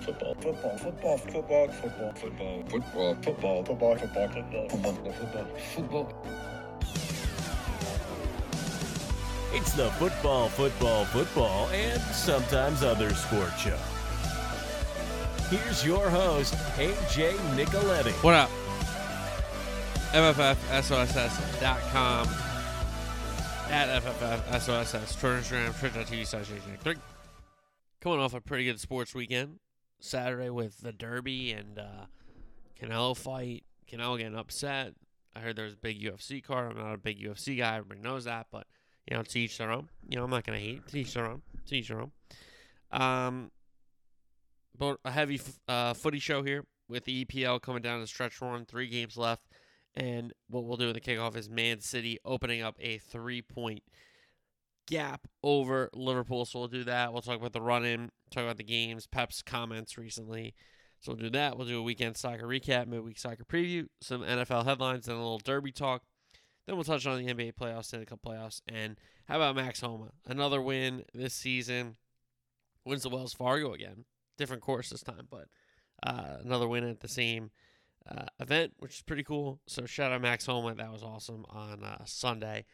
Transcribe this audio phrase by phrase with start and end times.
[0.00, 2.62] football, football, football, football, football, football, football,
[3.22, 3.66] football, football,
[3.96, 4.28] football, football,
[4.68, 6.12] football, football, football.
[9.52, 13.78] It's the football, football, football, and sometimes other sport show.
[15.50, 18.12] Here's your host, AJ Nicoletti.
[18.22, 18.50] What up?
[20.12, 22.28] MFFSOSS.com
[23.70, 26.96] at FFFSOSS, Twitter, Instagram, Twitch.tv slash AJ3.
[28.00, 29.58] Coming off a pretty good sports weekend.
[30.00, 32.06] Saturday with the Derby and uh,
[32.80, 33.64] Canelo fight.
[33.90, 34.94] Canelo getting upset.
[35.34, 36.72] I heard there was a big UFC card.
[36.72, 37.76] I'm not a big UFC guy.
[37.76, 38.66] Everybody knows that, but
[39.08, 39.88] you know, to each their own.
[40.08, 40.86] You know, I'm not gonna hate.
[40.88, 41.42] To each their own.
[41.66, 42.10] To each their own.
[42.90, 43.50] Um,
[44.76, 48.64] but a heavy uh, footy show here with the EPL coming down the stretch run.
[48.64, 49.46] Three games left,
[49.94, 53.82] and what we'll do in the kickoff is Man City opening up a three-point
[54.90, 56.44] gap over Liverpool.
[56.44, 57.12] So we'll do that.
[57.12, 58.10] We'll talk about the run-in.
[58.30, 59.06] Talk about the games.
[59.06, 60.54] Pep's comments recently.
[61.00, 61.56] So we'll do that.
[61.56, 65.38] We'll do a weekend soccer recap, midweek soccer preview, some NFL headlines, and a little
[65.38, 66.02] derby talk.
[66.66, 70.10] Then we'll touch on the NBA playoffs, Stanley Cup playoffs, and how about Max Homa?
[70.26, 71.96] Another win this season.
[72.84, 74.04] Wins the Wells Fargo again.
[74.36, 75.46] Different course this time, but
[76.02, 77.50] uh, another win at the same
[78.08, 79.60] uh, event, which is pretty cool.
[79.66, 80.74] So shout out Max Homa.
[80.74, 82.66] That was awesome on uh, Sunday.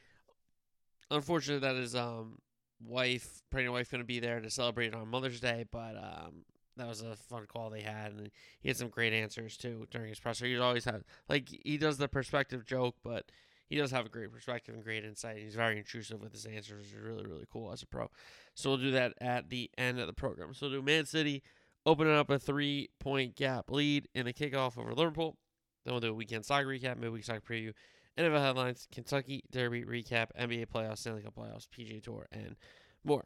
[1.10, 2.38] Unfortunately, that his um,
[2.84, 6.44] wife, pregnant wife, going to be there to celebrate on Mother's Day, but um,
[6.76, 10.08] that was a fun call they had, and he had some great answers too during
[10.08, 10.46] his presser.
[10.46, 13.30] He always had like he does the perspective joke, but
[13.68, 15.38] he does have a great perspective and great insight.
[15.38, 18.10] He's very intrusive with his answers, which is really, really cool as a pro.
[18.54, 20.54] So we'll do that at the end of the program.
[20.54, 21.42] So we'll do Man City
[21.84, 25.36] opening up a three point gap lead in the kickoff over Liverpool.
[25.84, 27.72] Then we'll do a weekend soccer recap, midweek soccer preview,
[28.18, 32.56] NFL headlines, Kentucky Derby recap, NBA playoffs, Stanley Cup playoffs, PGA Tour, and
[33.04, 33.24] more.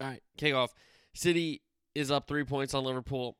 [0.00, 0.68] All right, kickoff.
[1.12, 1.62] City
[1.94, 3.36] is up three points on Liverpool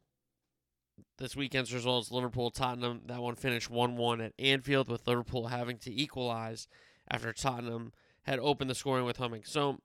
[1.18, 5.92] this weekend's results Liverpool Tottenham that one finished 1-1 at Anfield with Liverpool having to
[5.92, 6.66] equalize
[7.08, 7.92] after Tottenham
[8.24, 9.78] had opened the scoring with Heung-min Son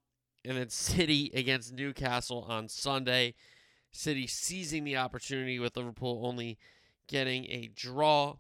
[0.43, 3.35] and then City against Newcastle on Sunday
[3.91, 6.57] City seizing the opportunity with Liverpool only
[7.07, 8.38] getting a draw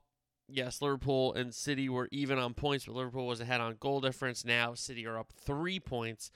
[0.47, 4.45] yes Liverpool and City were even on points but Liverpool was ahead on goal difference
[4.45, 6.31] now City are up 3 points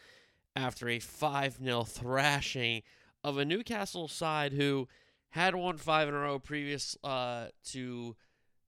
[0.56, 2.82] after a 5-0 thrashing
[3.24, 4.88] of a Newcastle side who
[5.32, 8.16] had won five in a row previous uh, to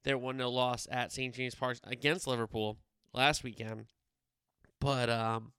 [0.04, 1.34] their 1 0 loss at St.
[1.34, 2.78] James Park against Liverpool
[3.14, 3.86] last weekend.
[4.80, 5.54] But um,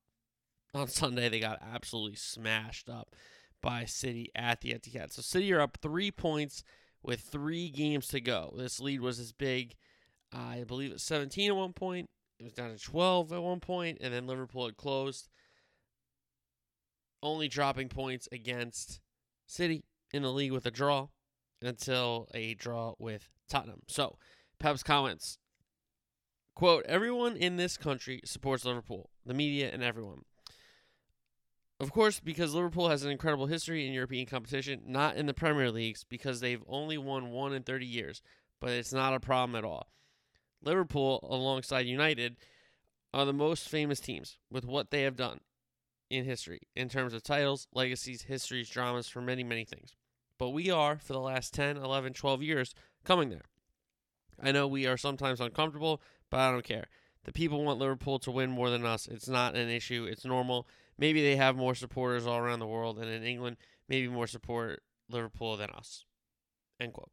[0.74, 3.14] on Sunday, they got absolutely smashed up
[3.62, 5.12] by City at the Etihad.
[5.12, 6.62] So City are up three points
[7.02, 8.52] with three games to go.
[8.56, 9.74] This lead was as big,
[10.34, 12.08] uh, I believe, it's 17 at one point.
[12.38, 15.28] It was down to 12 at one point, and then Liverpool had closed,
[17.22, 19.00] only dropping points against
[19.46, 21.08] City in the league with a draw
[21.60, 23.82] until a draw with Tottenham.
[23.88, 24.16] So,
[24.58, 25.38] Pep's comments
[26.54, 30.24] quote, Everyone in this country supports Liverpool, the media, and everyone.
[31.80, 35.70] Of course, because Liverpool has an incredible history in European competition, not in the Premier
[35.70, 38.22] Leagues, because they've only won one in 30 years,
[38.60, 39.88] but it's not a problem at all.
[40.62, 42.36] Liverpool, alongside United,
[43.14, 45.40] are the most famous teams with what they have done
[46.10, 49.96] in history in terms of titles, legacies, histories, dramas, for many, many things
[50.40, 52.74] but we are, for the last 10, 11, 12 years,
[53.04, 53.44] coming there.
[54.42, 56.86] I know we are sometimes uncomfortable, but I don't care.
[57.24, 59.06] The people want Liverpool to win more than us.
[59.06, 60.08] It's not an issue.
[60.10, 60.66] It's normal.
[61.00, 63.56] Maybe they have more supporters all around the world, and in England,
[63.88, 66.04] maybe more support Liverpool than us.
[66.78, 67.10] End quote.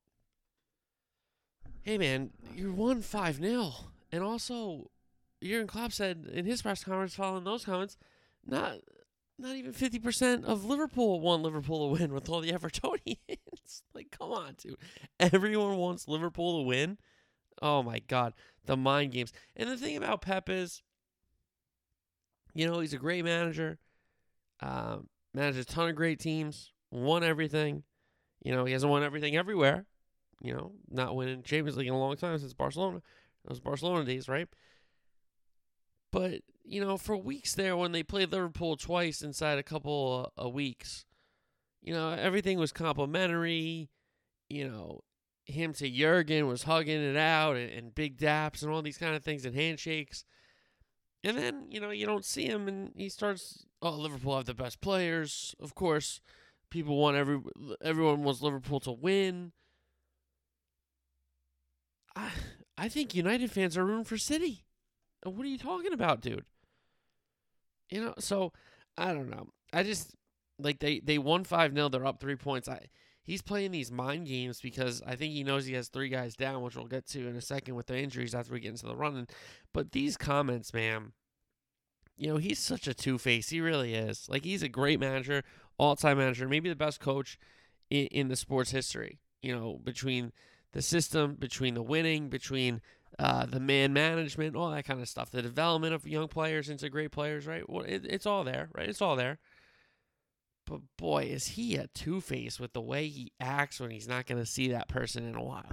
[1.81, 3.72] Hey, man, you won 5 0.
[4.12, 4.92] And also,
[5.42, 7.96] Jurgen Klopp said in his press conference following those comments,
[8.46, 8.80] not
[9.40, 13.81] not even 50% of Liverpool want Liverpool to win with all the Evertonians.
[13.94, 14.78] like, come on, dude.
[15.19, 16.98] Everyone wants Liverpool to win.
[17.62, 18.34] Oh my God.
[18.66, 19.31] The mind games.
[19.56, 20.81] And the thing about Pep is,
[22.57, 23.77] you know, he's a great manager,
[24.62, 27.83] um, managed a ton of great teams, won everything.
[28.44, 29.86] You know, he hasn't won everything everywhere.
[30.42, 33.04] You know, not winning Champions League in a long time since Barcelona.
[33.48, 34.48] Those Barcelona days, right?
[36.12, 40.51] But you know, for weeks there when they played Liverpool twice inside a couple of
[40.51, 41.06] weeks,
[41.83, 43.92] you know, everything was complimentary.
[44.50, 45.01] You know,
[45.45, 49.15] him to Jurgen was hugging it out and, and big daps and all these kind
[49.15, 50.25] of things and handshakes.
[51.27, 54.53] And then, you know, you don't see him and he starts, oh, Liverpool have the
[54.53, 55.53] best players.
[55.59, 56.21] Of course,
[56.69, 57.41] people want every
[57.81, 59.51] everyone wants Liverpool to win.
[62.15, 62.29] I
[62.77, 64.63] I think United fans are rooting for City.
[65.21, 66.45] What are you talking about, dude?
[67.89, 68.53] You know, so
[68.97, 69.50] I don't know.
[69.73, 70.15] I just
[70.57, 72.69] like they they won 5-0, they're up 3 points.
[72.69, 72.88] I
[73.27, 76.62] he's playing these mind games because I think he knows he has three guys down,
[76.62, 78.95] which we'll get to in a second with the injuries after we get into the
[78.95, 79.27] running.
[79.73, 81.12] But these comments, man,
[82.18, 83.50] you know, he's such a two face.
[83.50, 84.28] He really is.
[84.30, 85.44] Like he's a great manager,
[85.78, 87.40] all time manager, maybe the best coach
[87.90, 89.19] in, in the sports history.
[89.42, 90.34] You know, between
[90.74, 92.81] the system, between the winning, between
[93.19, 96.90] uh, the man management, all that kind of stuff, the development of young players into
[96.90, 97.69] great players, right?
[97.69, 98.90] Well, it, it's all there, right?
[98.90, 99.40] It's all there.
[100.66, 104.25] But boy, is he a two face with the way he acts when he's not
[104.25, 105.72] going to see that person in a while.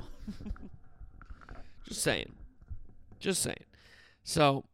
[1.88, 2.32] Just saying.
[3.18, 3.64] Just saying.
[4.22, 4.64] So,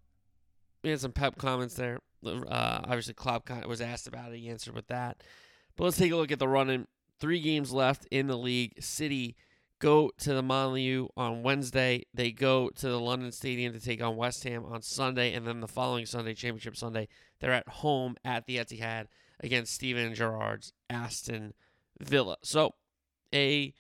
[0.82, 1.98] we had some pep comments there.
[2.24, 4.38] Uh, obviously, Klopp was asked about it.
[4.38, 5.22] He answered with that.
[5.76, 6.86] But let's take a look at the running.
[7.18, 8.82] Three games left in the league.
[8.82, 9.36] City
[9.78, 12.04] go to the Molineux on Wednesday.
[12.14, 15.60] They go to the London Stadium to take on West Ham on Sunday, and then
[15.60, 17.08] the following Sunday, Championship Sunday,
[17.40, 19.06] they're at home at the Etihad
[19.40, 21.54] against Steven Gerrard's Aston
[21.98, 22.36] Villa.
[22.42, 22.74] So,
[23.34, 23.72] a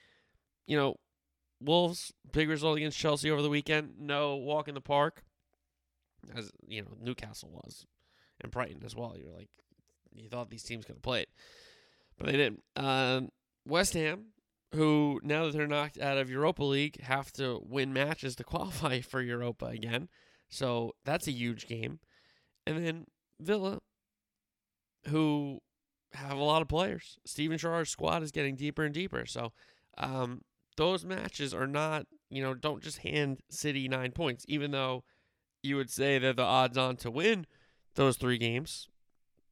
[0.66, 0.96] you know,
[1.60, 3.94] Wolves big result against Chelsea over the weekend.
[3.98, 5.22] No walk in the park,
[6.36, 7.86] as you know, Newcastle was,
[8.40, 9.16] and Brighton as well.
[9.18, 9.48] You're like,
[10.12, 11.26] you thought these teams could have played,
[12.18, 12.62] but they didn't.
[12.76, 13.30] Um,
[13.66, 14.26] West Ham
[14.74, 19.00] who now that they're knocked out of Europa League have to win matches to qualify
[19.00, 20.08] for Europa again.
[20.48, 22.00] So that's a huge game.
[22.66, 23.06] And then
[23.40, 23.80] Villa,
[25.08, 25.60] who
[26.12, 27.18] have a lot of players.
[27.24, 29.26] Steven Gerrard's squad is getting deeper and deeper.
[29.26, 29.52] So
[29.96, 30.42] um,
[30.76, 35.04] those matches are not, you know, don't just hand City nine points, even though
[35.62, 37.46] you would say they're the odds on to win
[37.94, 38.88] those three games.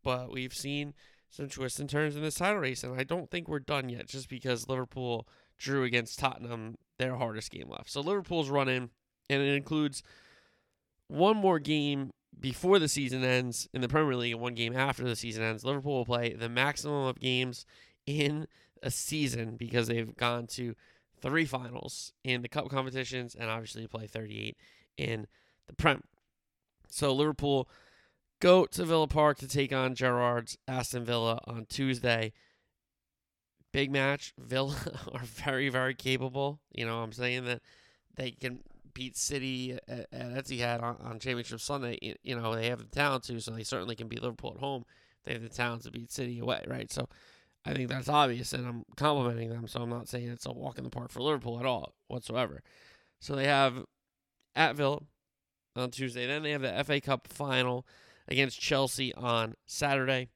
[0.03, 0.95] But we've seen
[1.31, 4.07] some twists and turns in this title race, and I don't think we're done yet
[4.07, 5.29] just because Liverpool
[5.59, 7.91] drew against Tottenham, their hardest game left.
[7.91, 8.91] So Liverpool's running,
[9.29, 10.03] and it includes
[11.09, 15.05] one more game before the season ends in the Premier League and one game after
[15.05, 15.65] the season ends.
[15.65, 17.67] Liverpool will play the maximum of games
[18.07, 18.47] in
[18.83, 20.75] a season because they've gone to
[21.21, 24.57] three finals in the cup competitions and obviously play 38
[24.97, 25.27] in
[25.69, 26.03] the Prem.
[26.89, 27.69] So Liverpool
[28.41, 32.33] go to Villa Park to take on Gerrard's Aston Villa on Tuesday.
[33.73, 34.33] Big match.
[34.39, 34.77] Villa
[35.13, 36.61] are very, very capable.
[36.73, 37.61] You know, I'm saying that
[38.17, 38.61] they can
[38.95, 42.17] beat City uh, uh, at, at Etihad on, on Championship Sunday.
[42.23, 44.85] You know, they have the talent to, so they certainly can beat Liverpool at home.
[45.25, 46.91] They have the talent to beat City away, right?
[46.91, 47.09] So
[47.65, 49.69] I think that's obvious, and I'm complimenting them.
[49.69, 52.63] So I'm not saying it's a walk in the park for Liverpool at all whatsoever.
[53.21, 53.85] So they have
[54.57, 55.01] at Villa
[55.79, 56.27] on Tuesday.
[56.27, 57.87] Then they have the FA Cup final
[58.27, 60.29] against Chelsea on Saturday.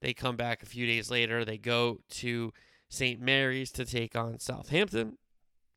[0.00, 1.44] They come back a few days later.
[1.44, 2.52] They go to
[2.88, 3.20] St.
[3.20, 5.18] Mary's to take on Southampton,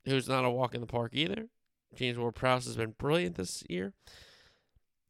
[0.05, 1.47] who's not a walk in the park either.
[1.95, 3.93] James Ward Prowse has been brilliant this year.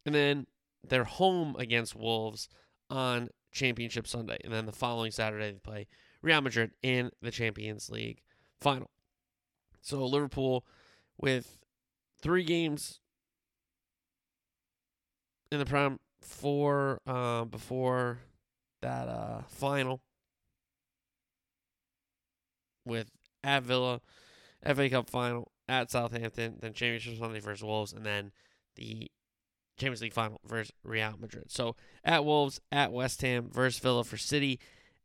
[0.06, 0.48] And then
[0.88, 2.50] they're home against Wolves
[2.90, 4.38] on Championship Sunday.
[4.44, 5.88] And then the following Saturday, they play
[6.22, 8.22] Real Madrid in the Champions League
[8.60, 8.90] final.
[9.81, 10.66] So Liverpool
[11.18, 11.60] with
[12.22, 13.00] three games
[15.51, 18.19] in the Prem for uh, before
[18.81, 20.01] that uh, final
[22.86, 23.12] with
[23.44, 24.01] at Villa,
[24.65, 28.31] FA Cup final at Southampton, then Championship Sunday versus Wolves, and then
[28.75, 29.09] the
[29.77, 31.46] Champions League final versus Real Madrid.
[31.51, 34.60] So at Wolves, at West Ham versus Villa for City,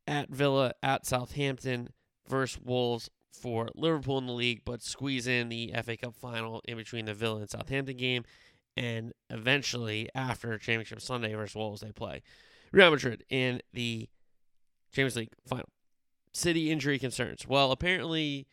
[0.06, 1.88] at Villa, at Southampton
[2.28, 6.76] versus Wolves for Liverpool in the league, but squeeze in the FA Cup final in
[6.76, 8.24] between the Villa and Southampton game
[8.76, 12.23] and eventually after Championship Sunday versus Wolves, they play
[12.73, 14.09] Real Madrid in the
[14.92, 15.68] Champions League final.
[16.33, 17.47] City injury concerns.
[17.49, 18.47] Well, apparently,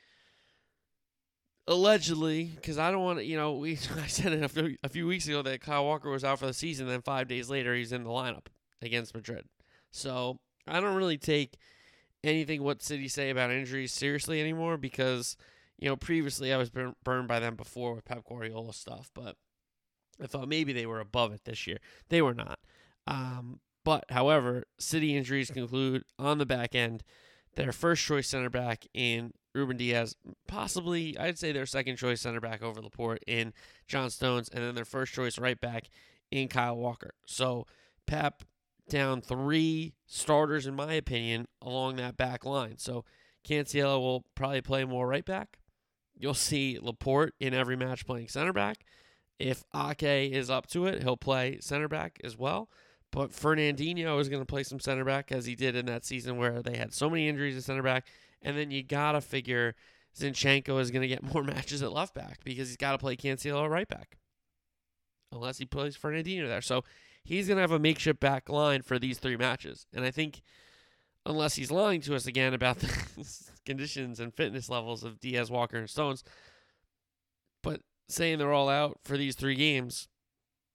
[1.67, 4.89] allegedly, because I don't want to, you know, we I said it a few, a
[4.89, 6.87] few weeks ago that Kyle Walker was out for the season.
[6.87, 8.47] Then five days later, he's in the lineup
[8.81, 9.45] against Madrid.
[9.91, 11.57] So I don't really take
[12.23, 15.35] anything what City say about injuries seriously anymore because
[15.77, 19.35] you know previously I was burned by them before with Pep Guardiola stuff, but
[20.21, 21.77] I thought maybe they were above it this year.
[22.09, 22.59] They were not.
[23.07, 27.03] Um, but, however, City injuries conclude on the back end.
[27.55, 30.15] Their first choice center back in Ruben Dias,
[30.47, 33.53] possibly, I'd say their second choice center back over Laporte in
[33.87, 35.89] John Stones, and then their first choice right back
[36.31, 37.11] in Kyle Walker.
[37.25, 37.67] So,
[38.07, 38.43] Pep
[38.89, 42.77] down three starters, in my opinion, along that back line.
[42.77, 43.05] So,
[43.47, 45.59] Cancelo will probably play more right back.
[46.17, 48.85] You'll see Laporte in every match playing center back.
[49.39, 52.69] If Ake is up to it, he'll play center back as well.
[53.11, 56.37] But Fernandinho is going to play some center back as he did in that season
[56.37, 58.07] where they had so many injuries at center back.
[58.41, 59.75] And then you got to figure
[60.17, 63.15] Zinchenko is going to get more matches at left back because he's got to play
[63.15, 64.17] Cancelo right back.
[65.31, 66.61] Unless he plays Fernandinho there.
[66.61, 66.83] So
[67.23, 69.85] he's going to have a makeshift back line for these three matches.
[69.93, 70.41] And I think
[71.25, 72.89] unless he's lying to us again about the
[73.65, 76.23] conditions and fitness levels of Dias, Walker, and Stones.
[78.09, 80.07] Saying they're all out for these three games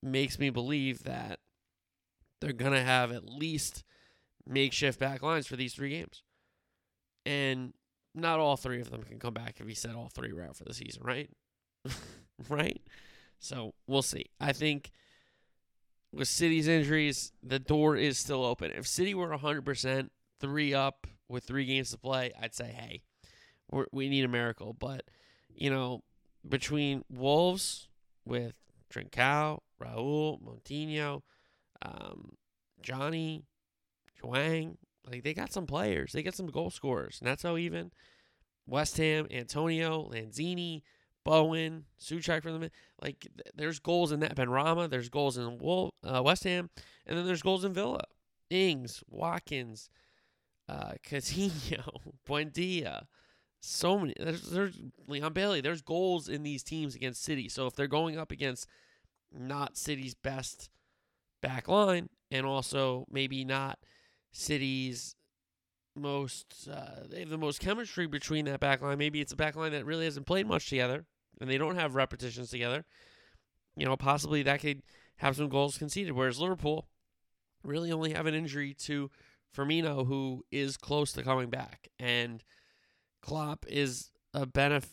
[0.02, 1.40] makes me believe that
[2.40, 3.84] they're going to have at least
[4.46, 6.22] makeshift back lines for these three games.
[7.26, 7.74] And
[8.14, 10.56] not all three of them can come back if he said all three were out
[10.56, 11.30] for the season, right?
[12.48, 12.80] right?
[13.38, 14.26] So we'll see.
[14.40, 14.90] I think
[16.12, 18.72] with City's injuries, the door is still open.
[18.72, 20.08] If City were 100%,
[20.40, 23.02] three up with three games to play, I'd say, hey,
[23.92, 24.72] we need a miracle.
[24.72, 25.04] But,
[25.54, 26.02] you know,
[26.46, 27.88] between Wolves
[28.24, 28.54] with
[28.92, 31.22] Trincao, Raul, Moutinho,
[31.82, 32.36] um,
[32.82, 33.44] Johnny,
[34.22, 34.78] Hwang,
[35.10, 36.12] like they got some players.
[36.12, 37.20] They got some goal scorers.
[37.22, 37.92] Neto even.
[38.66, 40.82] West Ham, Antonio, Lanzini,
[41.24, 42.68] Bowen, Souček for them.
[43.00, 44.90] Like there's goals in that Benrahma.
[44.90, 46.70] There's goals in Wolf, uh, West Ham,
[47.06, 48.04] and then there's goals in Villa.
[48.50, 49.90] Ings, Watkins,
[50.68, 53.06] uh, Coutinho, Buendia.
[53.60, 54.14] So many.
[54.18, 55.60] There's, there's Leon Bailey.
[55.60, 57.48] There's goals in these teams against City.
[57.48, 58.68] So if they're going up against
[59.32, 60.70] not City's best
[61.42, 63.78] back line, and also maybe not
[64.32, 65.16] City's
[65.96, 68.98] most, uh, they have the most chemistry between that back line.
[68.98, 71.04] Maybe it's a back line that really hasn't played much together,
[71.40, 72.84] and they don't have repetitions together.
[73.76, 74.82] You know, possibly that could
[75.16, 76.12] have some goals conceded.
[76.12, 76.88] Whereas Liverpool
[77.62, 79.10] really only have an injury to
[79.56, 82.44] Firmino, who is close to coming back, and
[83.22, 84.88] Klopp is a benef-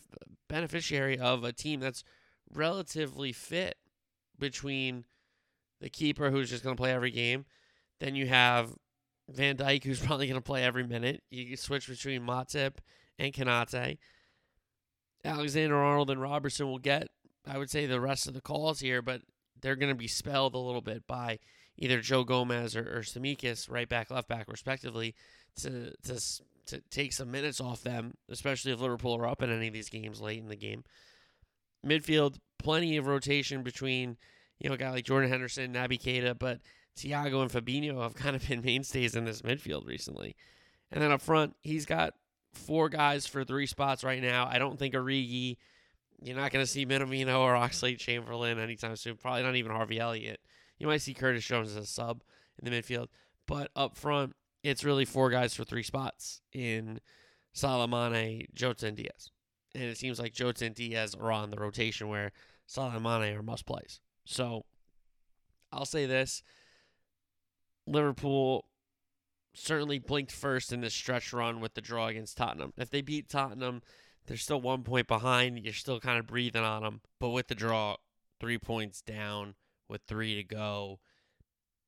[0.48, 2.04] beneficiary of a team that's
[2.52, 3.76] relatively fit
[4.38, 5.04] between
[5.80, 7.44] the keeper, who's just going to play every game.
[8.00, 8.74] Then you have
[9.28, 11.22] Van Dijk, who's probably going to play every minute.
[11.30, 12.78] You switch between Matip
[13.18, 13.98] and Konate.
[15.24, 17.08] Alexander Arnold and Robertson will get,
[17.46, 19.22] I would say, the rest of the calls here, but
[19.60, 21.38] they're going to be spelled a little bit by
[21.76, 25.14] either Joe Gomez or, or Tsimikas, right back, left back, respectively,
[25.56, 26.20] to to
[26.66, 29.88] to take some minutes off them, especially if Liverpool are up in any of these
[29.88, 30.84] games late in the game.
[31.84, 34.16] Midfield, plenty of rotation between,
[34.58, 36.60] you know, a guy like Jordan Henderson, Naby Keita, but
[36.96, 40.34] Thiago and Fabinho have kind of been mainstays in this midfield recently.
[40.90, 42.14] And then up front, he's got
[42.52, 44.48] four guys for three spots right now.
[44.50, 45.56] I don't think Origi,
[46.22, 49.16] you're not going to see Minamino or Oxlade Chamberlain anytime soon.
[49.16, 50.40] Probably not even Harvey Elliott.
[50.78, 52.22] You might see Curtis Jones as a sub
[52.58, 53.08] in the midfield.
[53.46, 54.34] But up front,
[54.66, 57.00] it's really four guys for three spots in
[57.52, 59.30] Salah Mane, Jota, and Diaz.
[59.76, 62.32] And it seems like Jota and Diaz are on the rotation where
[62.66, 64.00] Salah Mane are must plays.
[64.24, 64.64] So
[65.72, 66.42] I'll say this
[67.86, 68.66] Liverpool
[69.54, 72.72] certainly blinked first in this stretch run with the draw against Tottenham.
[72.76, 73.82] If they beat Tottenham,
[74.26, 75.60] they're still one point behind.
[75.60, 77.02] You're still kind of breathing on them.
[77.20, 77.96] But with the draw,
[78.40, 79.54] three points down
[79.88, 80.98] with three to go,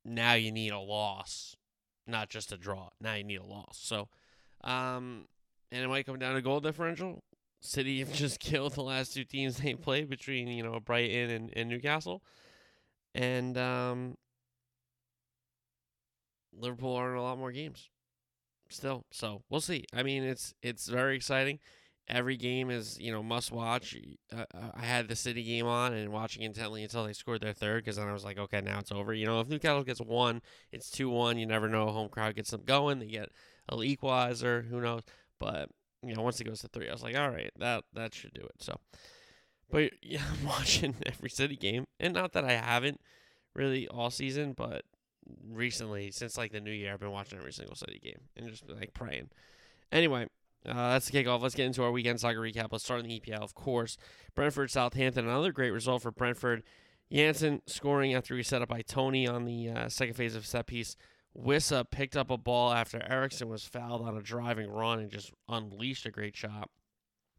[0.05, 1.57] now you need a loss
[2.09, 2.89] not just a draw.
[2.99, 3.79] Now you need a loss.
[3.81, 4.07] So,
[4.63, 5.25] um,
[5.71, 7.23] and it might come down to goal differential.
[7.61, 11.53] City have just killed the last two teams they played between you know Brighton and,
[11.55, 12.21] and Newcastle,
[13.13, 14.17] and um,
[16.57, 17.89] Liverpool are in a lot more games
[18.69, 19.05] still.
[19.11, 19.85] So we'll see.
[19.93, 21.59] I mean, it's it's very exciting.
[22.09, 23.95] Every game is you know must watch.
[24.35, 27.83] Uh, I had the City game on and watching intently until they scored their third
[27.83, 29.13] because then I was like, okay, now it's over.
[29.13, 31.37] You know, if Newcastle gets one, it's two one.
[31.37, 31.87] You never know.
[31.87, 32.99] Home crowd gets them going.
[32.99, 33.29] They get
[33.69, 34.63] a equalizer.
[34.63, 35.03] Who knows?
[35.39, 35.69] But
[36.03, 38.33] you know, once it goes to three, I was like, all right, that that should
[38.33, 38.55] do it.
[38.59, 38.79] So,
[39.69, 42.99] but yeah, I'm watching every City game, and not that I haven't
[43.53, 44.83] really all season, but
[45.47, 48.67] recently since like the new year, I've been watching every single City game and just
[48.69, 49.29] like praying.
[49.91, 50.27] Anyway,
[50.65, 51.41] uh, that's the kickoff.
[51.41, 52.67] Let's get into our weekend soccer recap.
[52.71, 53.97] Let's start in the EPL, of course.
[54.35, 56.63] Brentford, Southampton, another great result for Brentford.
[57.11, 60.67] Jansson scoring after he set up by Toney on the uh, second phase of set
[60.67, 60.95] piece.
[61.37, 65.31] Wissa picked up a ball after Eriksen was fouled on a driving run and just
[65.47, 66.69] unleashed a great shot.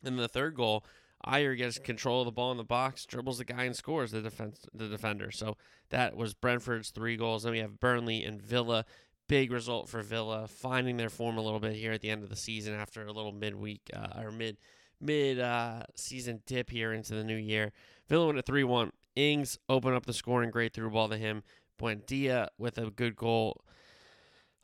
[0.02, 0.84] And the third goal,
[1.26, 4.22] Ajer gets control of the ball in the box, dribbles the guy and scores the
[4.22, 5.30] defense the defender.
[5.30, 5.56] So
[5.90, 7.42] that was Brentford's three goals.
[7.42, 8.86] Then we have Burnley and Villa
[9.30, 12.30] big result for Villa, finding their form a little bit here at the end of
[12.30, 14.56] the season after a little midweek uh, or mid
[15.00, 17.70] mid uh, season dip here into the new year.
[18.08, 18.90] Villa went at three one.
[19.14, 21.44] Ings opened up the scoring, great through ball to him.
[21.80, 23.62] Buendia with a good goal.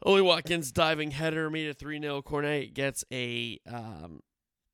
[0.02, 2.20] Ollie Watkins diving header made it 3 0.
[2.22, 4.20] Cornet gets a um,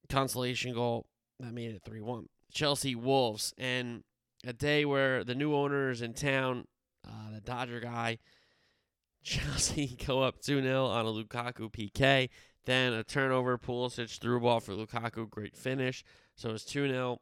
[0.08, 1.06] consolation goal
[1.38, 2.28] that made it 3 1.
[2.50, 4.04] Chelsea Wolves, and
[4.44, 6.66] a day where the new owner is in town,
[7.06, 8.18] uh, the Dodger guy,
[9.22, 12.28] Chelsea go up 2 0 on a Lukaku PK.
[12.64, 16.04] Then a turnover, Pulisic through ball for Lukaku, great finish.
[16.36, 17.20] So it's 2 0.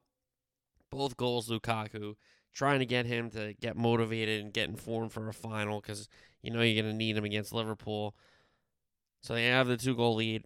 [0.91, 2.17] Both goals, Lukaku,
[2.53, 6.09] trying to get him to get motivated and get informed for a final because
[6.43, 8.15] you know you're going to need him against Liverpool.
[9.23, 10.45] So they have the two goal lead.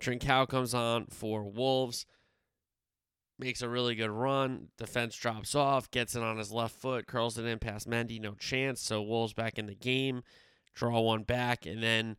[0.00, 2.06] Trincao comes on for Wolves,
[3.38, 4.68] makes a really good run.
[4.78, 8.34] Defense drops off, gets it on his left foot, curls it in past Mendy, no
[8.34, 8.80] chance.
[8.80, 10.22] So Wolves back in the game,
[10.74, 12.16] draw one back, and then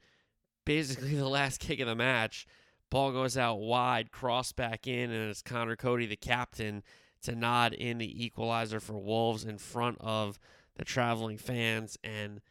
[0.65, 2.47] basically the last kick of the match,
[2.89, 6.83] ball goes out wide, cross back in, and it's Conor Coady, the captain,
[7.23, 10.37] to nod in the equalizer for Wolves in front of
[10.75, 11.97] the traveling fans.
[12.03, 12.41] And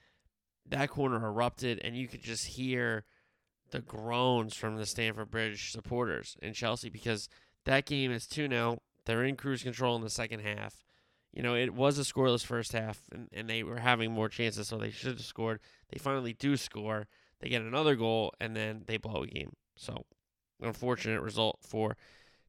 [0.67, 3.05] that corner erupted, and you could just hear
[3.71, 7.29] the groans from the Stamford Bridge supporters in Chelsea because
[7.65, 8.83] that game is 2 0.
[9.05, 10.85] They're in cruise control in the second half.
[11.33, 14.69] You know, it was a scoreless first half, and, and they were having more chances,
[14.69, 15.61] so they should have scored.
[15.89, 17.07] They finally do score.
[17.41, 19.55] They get another goal, and then they blow a game.
[19.75, 20.05] So,
[20.61, 21.97] unfortunate result for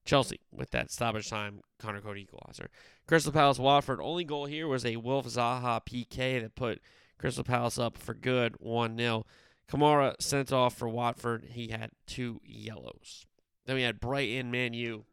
[0.06, 2.70] Chelsea with that stoppage time Conor Coady equalizer.
[3.08, 6.82] Crystal Palace Watford only goal here was a Wilf Zaha PK that put
[7.18, 9.26] Crystal Palace up for good 1 0.
[9.70, 11.46] Kamara sent off for Watford.
[11.52, 13.26] He had two yellows.
[13.66, 15.06] Then we had Brighton Man U.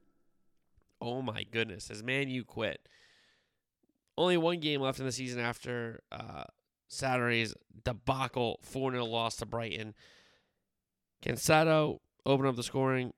[1.01, 2.89] Oh my goodness, has Man U quit?
[4.17, 6.45] Only one game left in the season after uh,
[6.89, 9.95] Saturday's debacle 4 0 loss to Brighton.
[11.23, 13.13] Cancelo opened up the scoring.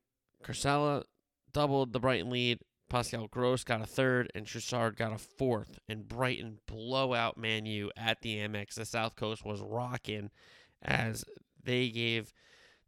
[0.45, 1.05] Cucurella
[1.53, 2.61] doubled the Brighton lead.
[2.89, 5.79] Pascal Gross got a third, and Trossard got a fourth.
[5.89, 8.75] And Brighton blowout Man U at the Amex.
[8.75, 10.31] The South Coast was rocking
[10.83, 11.25] as
[11.65, 12.33] they gave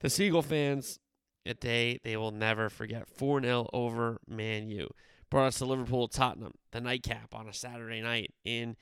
[0.00, 0.98] the Seagull fans
[1.46, 3.08] a day they will never forget.
[3.08, 4.88] 4 0 over Man U.
[5.30, 8.76] Brought us to Liverpool Tottenham, the nightcap on a Saturday night in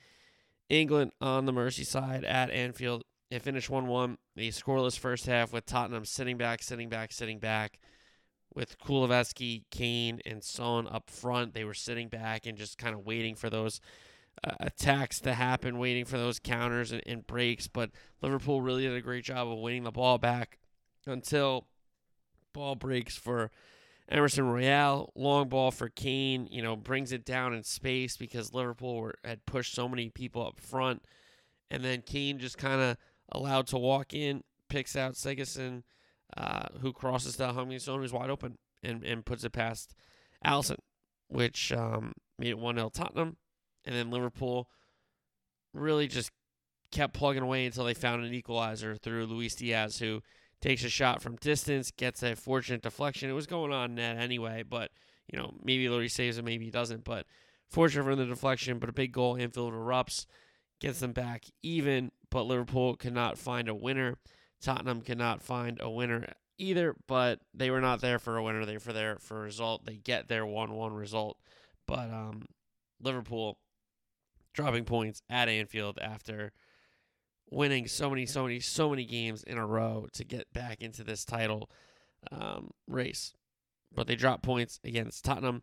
[0.69, 3.03] England on the Merseyside at Anfield.
[3.31, 4.17] It finished 1 1.
[4.37, 7.79] A scoreless first half with Tottenham sitting back, sitting back, sitting back.
[8.53, 13.03] With Kulusevski, Kane, and Son up front, they were sitting back and just kind of
[13.03, 13.81] waiting for those
[14.43, 17.67] uh, attacks to happen, waiting for those counters and, and breaks.
[17.67, 17.89] But
[18.21, 20.59] Liverpool really did a great job of winning the ball back
[21.07, 21.65] until
[22.53, 23.49] ball breaks for
[24.09, 25.11] Emerson Royal.
[25.15, 29.45] Long ball for Kane, you know, brings it down in space because Liverpool were, had
[29.45, 31.03] pushed so many people up front.
[31.71, 32.97] And then Kane just kind of
[33.31, 35.83] allowed to walk in, picks out Sessegnon,
[36.37, 39.95] uh, who crosses to Heung-min Son, who's wide open, and, and puts it past
[40.45, 40.77] Alisson,
[41.27, 43.37] which um, made it 1 0 Tottenham.
[43.85, 44.69] And then Liverpool
[45.73, 46.31] really just
[46.91, 50.21] kept plugging away until they found an equalizer through Luis Diaz, who
[50.63, 53.29] takes a shot from distance, gets a fortunate deflection.
[53.29, 54.91] It was going on net anyway, but
[55.31, 57.03] you know maybe Lloris saves it, maybe he doesn't.
[57.03, 57.25] But
[57.69, 59.35] fortunate for the deflection, but a big goal.
[59.35, 60.25] Anfield erupts,
[60.79, 64.15] gets them back even, but Liverpool could not find a winner.
[64.61, 68.65] Tottenham could not find a winner either, but they were not there for a winner.
[68.65, 69.85] They were there for a result.
[69.85, 71.37] They get their one-one result,
[71.85, 72.43] but um,
[73.01, 73.57] Liverpool
[74.53, 76.53] dropping points at Anfield after
[77.53, 81.03] winning so many, so many, so many games in a row to get back into
[81.03, 81.69] this title
[82.31, 83.33] um, race.
[83.93, 85.61] But they drop points against Tottenham.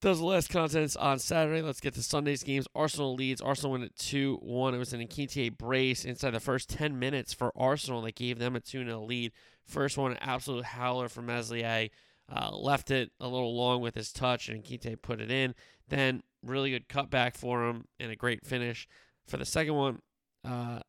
[0.00, 1.62] Does the last contents on Saturday.
[1.62, 2.66] Let's get to Sunday's games.
[2.74, 3.40] Arsenal Leeds.
[3.40, 4.74] Arsenal win at 2 1.
[4.74, 8.56] It was an Nketiah brace inside the first 10 minutes for Arsenal that gave them
[8.56, 9.30] a 2 0 lead.
[9.64, 11.88] First one, an absolute howler from Meslier.
[12.28, 15.54] Uh, left it a little long with his touch, and Nketiah put it in.
[15.88, 18.88] Then, really good cutback for him and a great finish.
[19.26, 20.00] For the second one,
[20.44, 20.80] uh,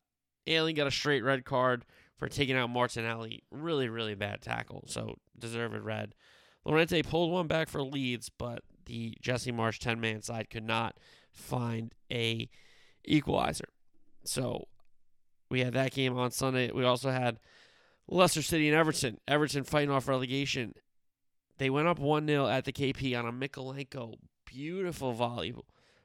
[0.46, 1.84] Ayling got a straight red card
[2.16, 3.42] for taking out Martinelli.
[3.50, 6.14] Really, really bad tackle, so deserved red.
[6.64, 10.96] Llorente pulled one back for Leeds, but the Jesse Marsch 10 man side could not
[11.32, 12.48] find a
[13.04, 13.68] equalizer.
[14.24, 14.68] So
[15.50, 16.70] we had that game on Sunday.
[16.72, 17.38] We also had
[18.08, 19.18] Leicester City and Everton.
[19.28, 20.74] Everton fighting off relegation.
[21.58, 24.14] They went up 1 0 at the KP on a Mykolenko
[24.46, 25.54] beautiful volley.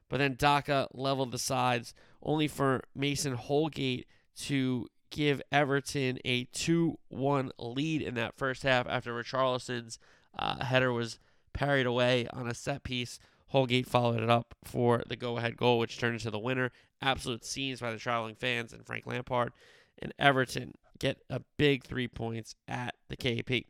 [0.10, 1.94] But then Daka leveled the sides,
[2.24, 4.08] only for Mason Holgate
[4.42, 10.00] to give Everton a 2 1 lead in that first half after Richarlison's
[10.38, 11.20] uh, header was
[11.54, 13.20] parried away on a set piece.
[13.48, 16.72] Holgate followed it up for the go ahead goal, which turned into the winner.
[17.02, 19.54] Absolute scenes by the traveling fans and Frank Lampard.
[20.00, 23.66] And Everton get a big three points at the KP.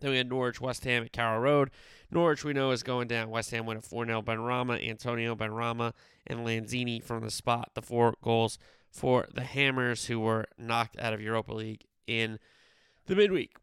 [0.00, 1.70] Then we had Norwich, West Ham at Carrow Road.
[2.10, 3.30] Norwich, we know, is going down.
[3.30, 4.22] West Ham went at 4 0.
[4.22, 5.92] Benrahma, Antonio Benrahma,
[6.26, 7.70] and Lanzini from the spot.
[7.74, 8.58] The four goals
[8.90, 12.38] for the Hammers, who were knocked out of Europa League in
[13.06, 13.56] the midweek.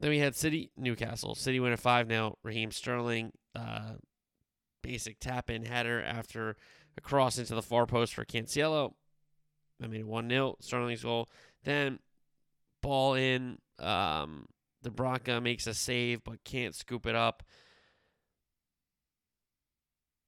[0.00, 1.34] Then we had City, Newcastle.
[1.34, 2.38] City went at 5 0.
[2.42, 3.92] Raheem Sterling, uh,
[4.82, 6.56] basic tap in header after
[6.96, 8.94] a cross into the far post for Cancelo.
[9.82, 10.56] I mean, 1 0.
[10.60, 11.28] Sterling's goal.
[11.64, 12.00] Then
[12.82, 13.58] ball in.
[13.78, 14.46] Um,
[14.82, 17.42] Dubravka makes a save but can't scoop it up.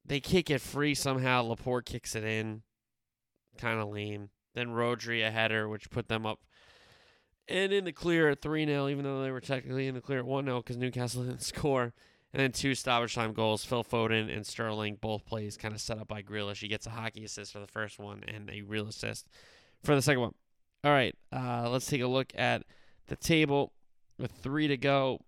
[0.05, 1.43] They kick it free somehow.
[1.43, 2.63] Laporte kicks it in.
[3.59, 4.31] Kind of lame.
[4.55, 6.41] Then Rodri a header, which put them up
[7.49, 10.21] and in the clear at 3 0, even though they were technically in the clear
[10.21, 11.93] at 1 0 because Newcastle didn't score.
[12.33, 13.65] And then two stoppage time goals.
[13.65, 16.61] Phil Foden and Sterling, both plays kind of set up by Grealish.
[16.61, 19.29] He gets a hockey assist for the first one and a real assist
[19.85, 20.35] for the second one.
[20.83, 22.65] All right, uh, let's take a look at
[23.07, 23.73] the table
[24.19, 25.21] with three to go.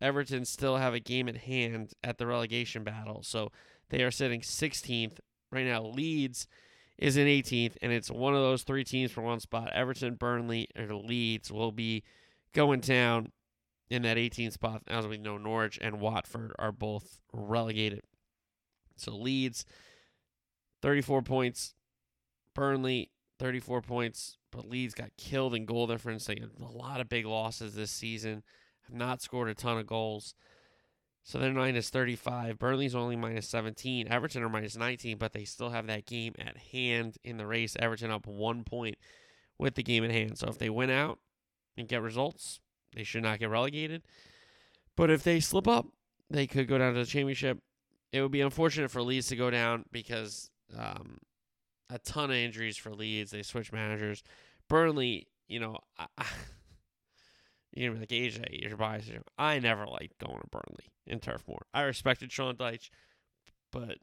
[0.00, 3.22] Everton still have a game at hand at the relegation battle.
[3.22, 3.50] So
[3.90, 5.18] they are sitting 16th.
[5.50, 6.46] Right now, Leeds
[6.98, 9.72] is in 18th, and it's one of those three teams for one spot.
[9.72, 12.02] Everton, Burnley, or Leeds will be
[12.52, 13.30] going down
[13.90, 14.82] in that 18th spot.
[14.88, 18.02] As we know, Norwich and Watford are both relegated.
[18.96, 19.64] So Leeds,
[20.82, 21.74] 34 points.
[22.54, 23.10] Burnley,
[23.44, 24.38] 34 points.
[24.50, 26.24] But Leeds got killed in goal difference.
[26.24, 28.42] They had a lot of big losses this season.
[28.86, 30.34] Have not scored a ton of goals.
[31.24, 32.58] So they're minus 35.
[32.58, 34.08] Burnley's only minus 17.
[34.08, 37.76] Everton are minus 19, but they still have that game at hand in the race.
[37.78, 38.96] Everton up one point
[39.58, 40.38] with the game at hand.
[40.38, 41.18] So if they win out
[41.76, 42.60] and get results,
[42.94, 44.04] they should not get relegated.
[44.96, 45.86] But if they slip up,
[46.30, 47.58] they could go down to the championship.
[48.10, 51.18] It would be unfortunate for Leeds to go down because um,
[51.90, 53.30] a ton of injuries for Leeds.
[53.30, 54.22] They switch managers.
[54.68, 56.26] Burnley, you know, I, I,
[57.76, 59.10] gonna be like AJ, you're biased.
[59.38, 61.66] I never liked going to Burnley in Turf Moor.
[61.74, 62.90] I respected Sean Dyche,
[63.72, 63.98] but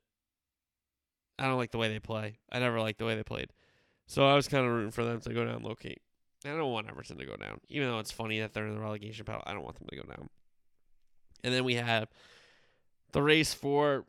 [1.39, 2.37] I don't like the way they play.
[2.51, 3.51] I never liked the way they played.
[4.07, 5.97] So I was kind of rooting for them to go down key.
[6.45, 7.59] I don't want Everton to go down.
[7.69, 9.95] Even though it's funny that they're in the relegation battle, I don't want them to
[9.95, 10.29] go down.
[11.43, 12.09] And then we have
[13.11, 14.05] the race for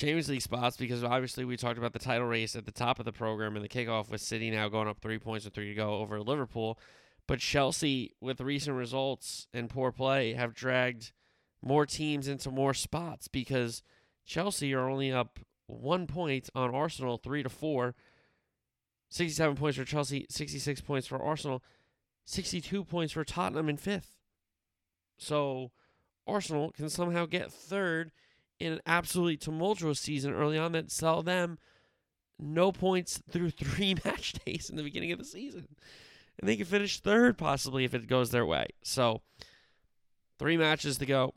[0.00, 3.04] Champions League spots because obviously we talked about the title race at the top of
[3.04, 5.74] the program and the kickoff with City now going up three points with three to
[5.74, 6.78] go over Liverpool.
[7.26, 11.12] But Chelsea, with recent results and poor play, have dragged
[11.62, 13.82] more teams into more spots because
[14.24, 17.94] Chelsea are only up one point on Arsenal, three to four.
[19.10, 21.62] 67 points for Chelsea, 66 points for Arsenal,
[22.24, 24.16] 62 points for Tottenham in fifth.
[25.18, 25.72] So
[26.26, 28.12] Arsenal can somehow get third
[28.60, 31.58] in an absolutely tumultuous season early on that sell them
[32.38, 35.66] no points through three match days in the beginning of the season
[36.40, 38.68] and they can finish third possibly if it goes their way.
[38.82, 39.20] So,
[40.38, 41.34] three matches to go,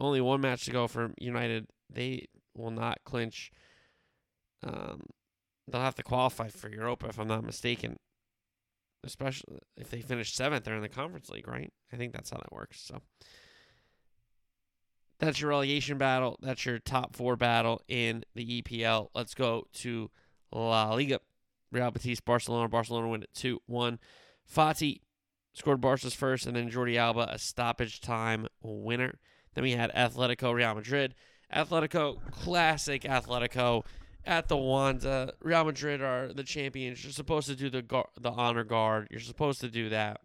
[0.00, 1.66] only one match to go for United.
[1.90, 3.52] They will not clinch.
[4.62, 5.02] Um,
[5.68, 7.98] they'll have to qualify for Europa if I'm not mistaken.
[9.04, 11.70] Especially if they finish seventh, they're in the Conference League, right?
[11.92, 12.80] I think that's how that works.
[12.80, 13.02] So
[15.18, 16.38] that's your relegation battle.
[16.42, 19.08] That's your top four battle in the EPL.
[19.14, 20.10] Let's go to
[20.52, 21.20] La Liga.
[21.70, 22.68] Real Betis, Barcelona.
[22.68, 23.98] Barcelona win it 2 1.
[24.52, 25.00] Fati
[25.52, 29.18] scored Barca's first, and then Jordi Alba, a stoppage time winner.
[29.54, 31.14] Then we had Atletico, Real Madrid.
[31.54, 33.84] Atletico, classic Atletico
[34.24, 35.34] at the Wanda.
[35.40, 37.02] Real Madrid are the champions.
[37.04, 39.08] You're supposed to do the the honor guard.
[39.10, 40.20] You're supposed to do that.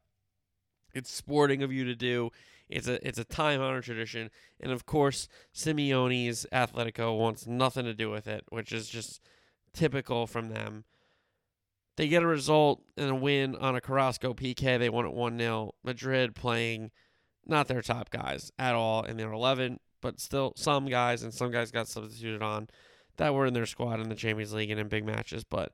[0.93, 2.31] It's sporting of you to do.
[2.69, 4.29] It's a it's a time honored tradition,
[4.59, 9.21] and of course, Simeone's Atletico wants nothing to do with it, which is just
[9.73, 10.85] typical from them.
[11.97, 14.79] They get a result and a win on a Carrasco PK.
[14.79, 15.73] They won it 1 0.
[15.83, 16.91] Madrid playing
[17.45, 21.51] not their top guys at all in their 11, but still some guys, and some
[21.51, 22.69] guys got substituted on
[23.19, 25.43] that were in their squad in the Champions League and in big matches.
[25.43, 25.71] But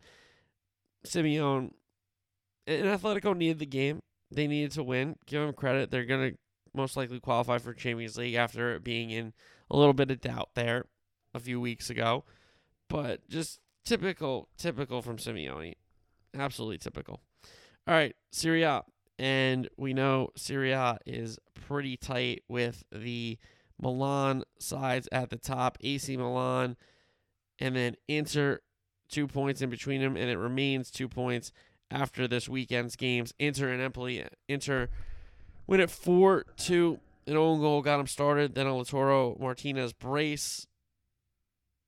[1.05, 1.71] Simeone
[2.67, 4.01] and Atletico needed the game.
[4.31, 5.15] They needed to win.
[5.25, 5.91] Give them credit.
[5.91, 6.37] They're going to
[6.75, 9.33] most likely qualify for Champions League after being in
[9.69, 10.85] a little bit of doubt there
[11.33, 12.23] a few weeks ago.
[12.89, 15.73] But just typical, typical from Simeone.
[16.37, 17.21] Absolutely typical.
[17.87, 18.83] All right, Serie A.
[19.17, 23.37] And we know Serie A is pretty tight with the
[23.79, 26.75] Milan sides at the top, AC Milan,
[27.59, 28.59] and then Inter,
[29.09, 31.51] two points in between them, and it remains two points
[31.91, 33.33] after this weekend's games.
[33.39, 34.25] Inter and Empoli.
[34.47, 34.89] Inter
[35.67, 36.99] win at 4 2.
[37.27, 38.53] An own goal got them started.
[38.53, 40.67] Then a Lautaro Martinez brace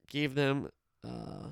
[0.07, 0.69] gave them
[1.05, 1.49] uh,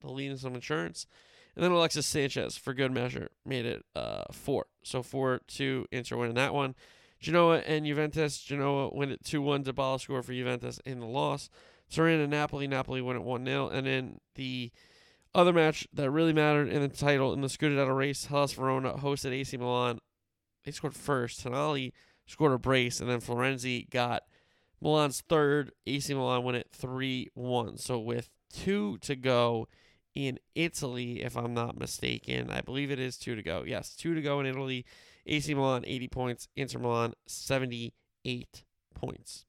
[0.00, 1.06] the lead in some insurance.
[1.54, 4.66] And then Alexis Sanchez, for good measure, made it uh, four.
[4.82, 6.74] So 4 2 Inter winning that one.
[7.20, 8.38] Genoa and Juventus.
[8.40, 9.64] Genoa win it 2 1.
[9.64, 11.50] Dybala score for Juventus in the loss.
[11.90, 12.66] Turin and Napoli.
[12.66, 13.68] Napoli win it 1 0.
[13.68, 14.72] And then the
[15.34, 19.32] other match that really mattered in the title in the Scudetto race, Hellas Verona hosted
[19.32, 19.98] AC Milan.
[20.64, 21.44] They scored first.
[21.44, 21.92] Tonali
[22.26, 24.24] scored a brace, and then Florenzi got
[24.80, 25.72] Milan's third.
[25.86, 27.78] AC Milan win it 3 1.
[27.78, 29.68] So with two to go
[30.14, 32.50] in Italy, if I'm not mistaken.
[32.50, 33.64] I believe it is two to go.
[33.66, 34.84] Yes, two to go in Italy.
[35.26, 36.48] AC Milan, 80 points.
[36.56, 39.44] Inter Milan, 78 points.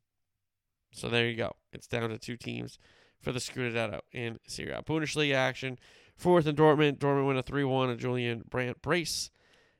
[0.91, 1.53] So there you go.
[1.71, 2.77] It's down to two teams
[3.19, 4.83] for the Scudetto in Serie A.
[4.83, 5.79] Bundesliga action.
[6.21, 6.99] Fürth in Dortmund.
[6.99, 7.89] Dortmund win a 3 1.
[7.89, 9.31] A Julian Brandt brace.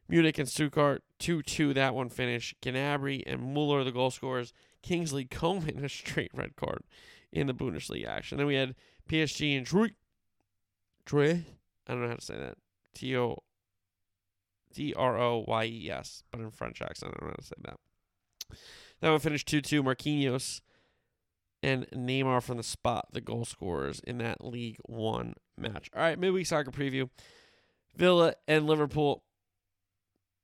[0.08, 1.74] Munich and Stuttgart 2-2.
[1.74, 2.56] That one finished.
[2.62, 4.54] Gnabry and Muller, the goal scorers.
[4.82, 6.84] Kingsley Coman a straight red card
[7.32, 8.38] in the Bundesliga action.
[8.38, 8.76] Then we had
[9.10, 9.92] PSG and Troy.
[11.06, 11.46] Troy.
[11.88, 12.58] I don't know how to say that.
[12.94, 13.39] T O
[14.74, 17.44] D R O Y E S, but in French accent, I don't know how to
[17.44, 18.58] say that.
[19.02, 19.84] That one finished 2 2.
[19.84, 20.62] Marquinhos
[21.62, 25.89] and Neymar from the spot, the goal scorers in that League One match.
[25.96, 27.10] All right, midweek soccer preview.
[27.96, 29.24] Villa and Liverpool.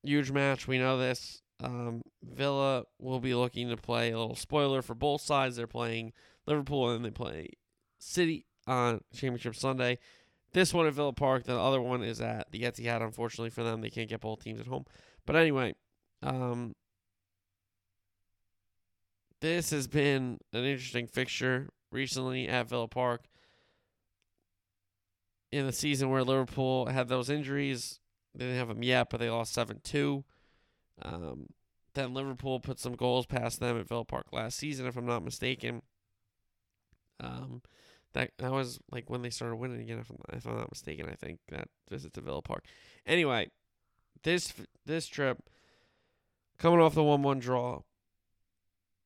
[0.04, 0.68] Huge match.
[0.68, 1.42] We know this.
[1.62, 5.58] Um, Villa will be looking to play a little spoiler for both sides.
[5.58, 6.14] They're playing
[6.46, 7.50] Liverpool and they play
[7.98, 10.00] City on Championship Sunday.
[10.54, 11.44] This one at Villa Park.
[11.44, 13.02] The other one is at the Etihad.
[13.04, 14.86] Unfortunately for them, they can't get both teams at home.
[15.26, 15.76] But anyway,
[16.24, 16.74] um,
[19.42, 23.26] this has been an interesting fixture recently at Villa Park.
[25.52, 28.00] In the season where Liverpool had those injuries,
[28.40, 30.24] they didn't have them yet, but they lost 7 2.
[31.02, 31.48] Um,
[31.94, 35.26] then Liverpool put some goals past them at Villa Park last season, if I'm not
[35.26, 35.82] mistaken.
[37.20, 37.62] Um,
[38.14, 41.10] that that was like when they started winning again, if I'm, if I'm not mistaken.
[41.10, 42.64] I think that visit to Villa Park.
[43.06, 43.50] Anyway,
[44.24, 44.54] this
[44.86, 45.50] this trip,
[46.58, 47.82] coming off the one-one draw,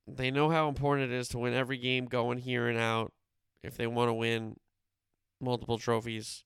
[0.08, 3.14] they know how important it is to win every game going here and out
[3.64, 4.58] if they want to win
[5.42, 6.44] multiple trophies.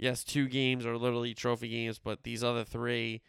[0.00, 3.20] Yes, two games are literally trophy games, but these other three,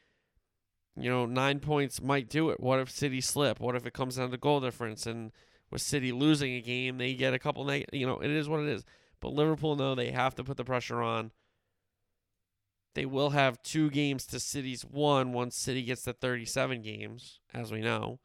[0.96, 2.62] you know, nine points might do it.
[2.62, 3.60] What if City slip?
[3.60, 5.06] What if it comes down to goal difference?
[5.06, 5.34] And
[5.70, 8.62] with City losing a game, they get a couple neg- you know, it is what
[8.62, 8.86] it is.
[9.20, 11.32] But Liverpool know they have to put the pressure on.
[12.94, 17.74] They will have two games to City's one once City gets to 37 games, as
[17.74, 18.20] we know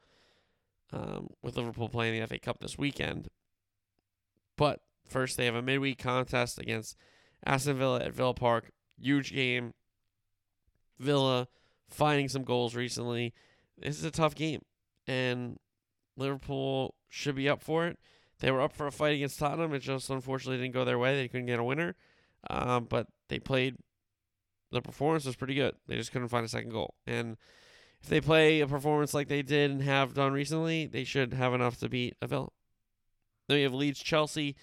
[0.92, 3.26] um, with Liverpool playing the FA Cup this weekend.
[4.56, 6.96] But first, they have a midweek contest against
[7.44, 8.70] Aston Villa at Villa Park.
[8.98, 9.72] Huge game.
[10.98, 11.48] Villa
[11.88, 13.34] finding some goals recently.
[13.78, 14.62] This is a tough game,
[15.06, 15.58] and
[16.16, 17.98] Liverpool should be up for it.
[18.40, 19.74] They were up for a fight against Tottenham.
[19.74, 21.16] It just unfortunately didn't go their way.
[21.16, 21.94] They couldn't get a winner,
[22.48, 23.76] um, but they played.
[24.72, 25.74] The performance was pretty good.
[25.86, 27.36] They just couldn't find a second goal, and
[28.02, 31.54] if they play a performance like they did and have done recently, they should have
[31.54, 32.48] enough to beat a Villa.
[33.48, 34.56] Then we have Leeds, Chelsea.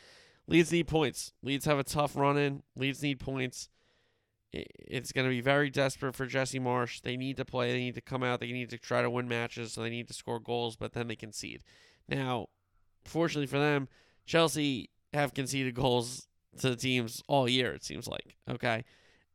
[0.47, 1.34] Leeds need points.
[1.41, 2.63] Leeds have a tough run in.
[2.75, 3.69] Leeds need points.
[4.51, 7.01] It's going to be very desperate for Jesse Marsch.
[7.01, 7.71] They need to play.
[7.71, 8.39] They need to come out.
[8.39, 9.73] They need to try to win matches.
[9.73, 11.63] So they need to score goals, but then they concede.
[12.08, 12.47] Now,
[13.03, 13.88] fortunately for them,
[14.25, 16.27] Chelsea have conceded goals
[16.60, 18.38] to the teams all year, it seems like.
[18.49, 18.84] Okay.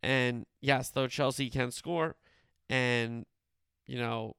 [0.03, 2.17] And yes, though Chelsea can score,
[2.71, 3.27] and
[3.87, 4.37] you know,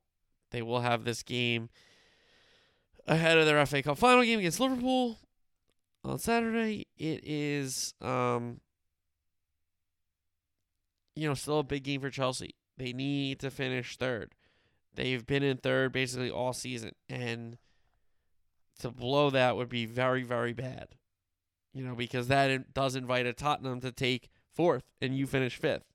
[0.51, 1.69] they will have this game
[3.08, 5.17] ahead of their FA Cup final game against Liverpool
[6.04, 6.88] on Saturday.
[6.98, 8.62] It is, um,
[11.16, 12.56] you know, still a big game for Chelsea.
[12.78, 14.34] They need to finish third.
[14.96, 17.58] They've been in third basically all season, and
[18.80, 20.90] to blow that would be very, very bad.
[21.74, 25.86] You know, because that does invite a Tottenham to take fourth and you finish fifth.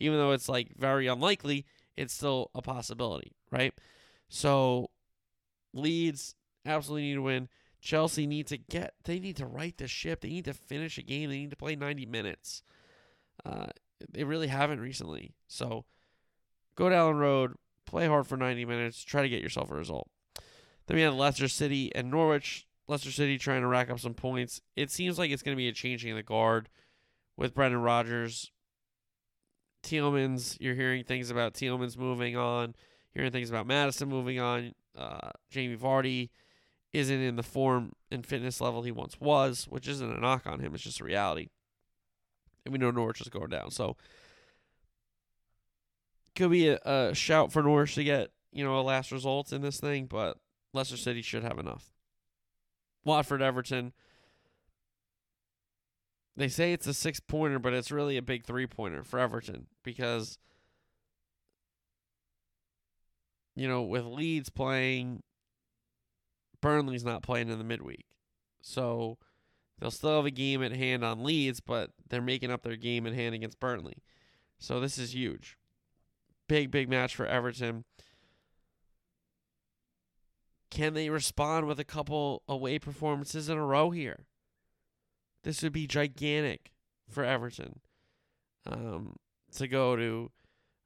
[0.00, 1.66] Even though it's like very unlikely,
[1.96, 3.74] it's still a possibility, right?
[4.28, 4.90] So
[5.74, 7.48] Leeds absolutely need to win.
[7.80, 10.20] Chelsea need to get they need to right the ship.
[10.20, 11.30] They need to finish a game.
[11.30, 12.62] They need to play 90 minutes.
[13.44, 13.66] Uh,
[14.10, 15.34] they really haven't recently.
[15.46, 15.84] So
[16.74, 17.54] go to Elland Road,
[17.86, 20.08] play hard for 90 minutes, try to get yourself a result.
[20.86, 22.66] Then we have Leicester City and Norwich.
[22.86, 24.62] Leicester City trying to rack up some points.
[24.74, 26.68] It seems like it's going to be a changing of the guard
[27.36, 28.50] with Brendan Rodgers
[29.82, 32.74] Tielemans, you're hearing things about Tielemans moving on,
[33.12, 34.74] hearing things about Maddison moving on.
[34.96, 36.30] Uh, Jamie Vardy
[36.92, 40.60] isn't in the form and fitness level he once was, which isn't a knock on
[40.60, 40.74] him.
[40.74, 41.48] It's just a reality.
[42.64, 43.70] And we know Norwich is going down.
[43.70, 43.96] So
[46.34, 49.62] could be a, a shout for Norwich to get, you know, a last result in
[49.62, 50.38] this thing, but
[50.72, 51.92] Leicester City should have enough.
[53.04, 53.92] Watford Everton
[56.38, 59.66] they say it's a six pointer, but it's really a big three pointer for Everton
[59.82, 60.38] because,
[63.56, 65.24] you know, with Leeds playing,
[66.60, 68.06] Burnley's not playing in the midweek.
[68.62, 69.18] So
[69.78, 73.06] they'll still have a game at hand on Leeds, but they're making up their game
[73.06, 74.02] at hand against Burnley.
[74.58, 75.56] So this is huge.
[76.48, 77.84] Big, big match for Everton.
[80.70, 84.26] Can they respond with a couple away performances in a row here?
[85.44, 86.72] This would be gigantic
[87.08, 87.80] for Everton
[88.66, 89.16] um,
[89.56, 90.30] to go to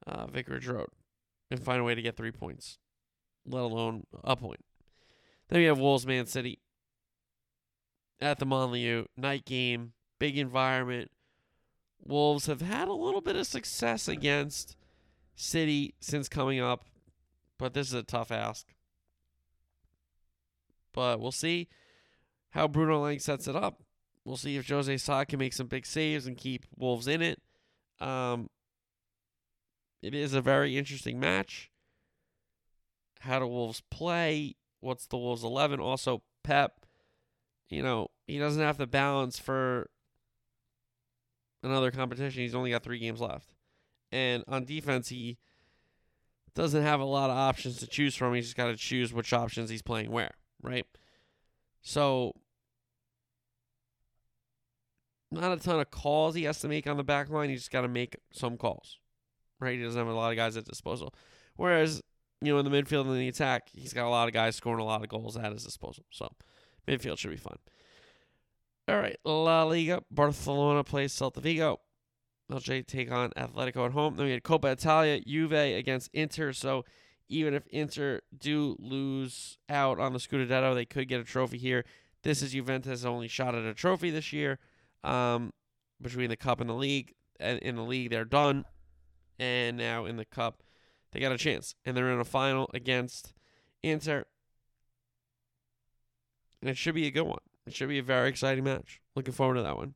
[0.07, 0.89] uh, Vicarage Road
[1.51, 2.79] and find a way to get three points,
[3.47, 4.65] let alone a point.
[5.53, 6.61] Then we have Wolves Man City
[8.23, 11.11] at the Molineux night game, big environment.
[12.03, 14.79] Wolves have had a little bit of success against
[15.35, 16.87] City since coming up,
[17.59, 18.69] but this is a tough ask.
[20.95, 21.69] But we'll see
[22.53, 23.83] how Bruno Lage sets it up.
[24.25, 27.43] We'll see if Jose Sa can make some big saves and keep Wolves in it.
[28.01, 28.49] Um,
[30.01, 31.71] it is a very interesting match.
[33.21, 34.55] How do Wolves play?
[34.83, 35.79] What's the Wolves 11?
[35.79, 36.85] Also, Pep,
[37.69, 39.89] you know, he doesn't have the balance for
[41.63, 42.43] another competition.
[42.43, 43.55] He's only got three games left.
[44.11, 45.39] And on defense, he
[46.55, 48.35] doesn't have a lot of options to choose from.
[48.35, 50.85] He's just got to choose which options he's playing where, right?
[51.81, 52.35] So,
[55.31, 57.51] not a ton of calls he has to make on the back line.
[57.51, 58.99] He's just got to make some calls,
[59.61, 59.79] right?
[59.79, 61.15] He doesn't have a lot of guys at disposal.
[61.55, 62.03] Whereas,
[62.45, 64.81] you know, in the midfield and the attack, he's got a lot of guys scoring
[64.81, 66.05] a lot of goals at his disposal.
[66.11, 66.33] So,
[66.87, 67.59] midfield should be fun.
[68.89, 70.03] All right, La Liga.
[70.11, 71.81] Barcelona plays Celta Vigo.
[72.51, 74.17] Elche take on Atletico at home.
[74.17, 76.53] Then we had Coppa Italia, Juve against Inter.
[76.53, 76.85] So
[77.29, 81.85] even if Inter do lose out on the Scudetto, they could get a trophy here.
[82.23, 84.59] This is Juventus' only shot at a trophy this year.
[85.03, 85.53] Um,
[86.01, 88.65] between the cup and the league, and in the league they're done,
[89.39, 90.63] and now in the cup
[91.13, 93.35] they got a chance, and they're in a final against
[93.83, 94.25] Inter.
[96.61, 97.41] And it should be a good one.
[97.67, 99.01] It should be a very exciting match.
[99.15, 99.95] Looking forward to that one.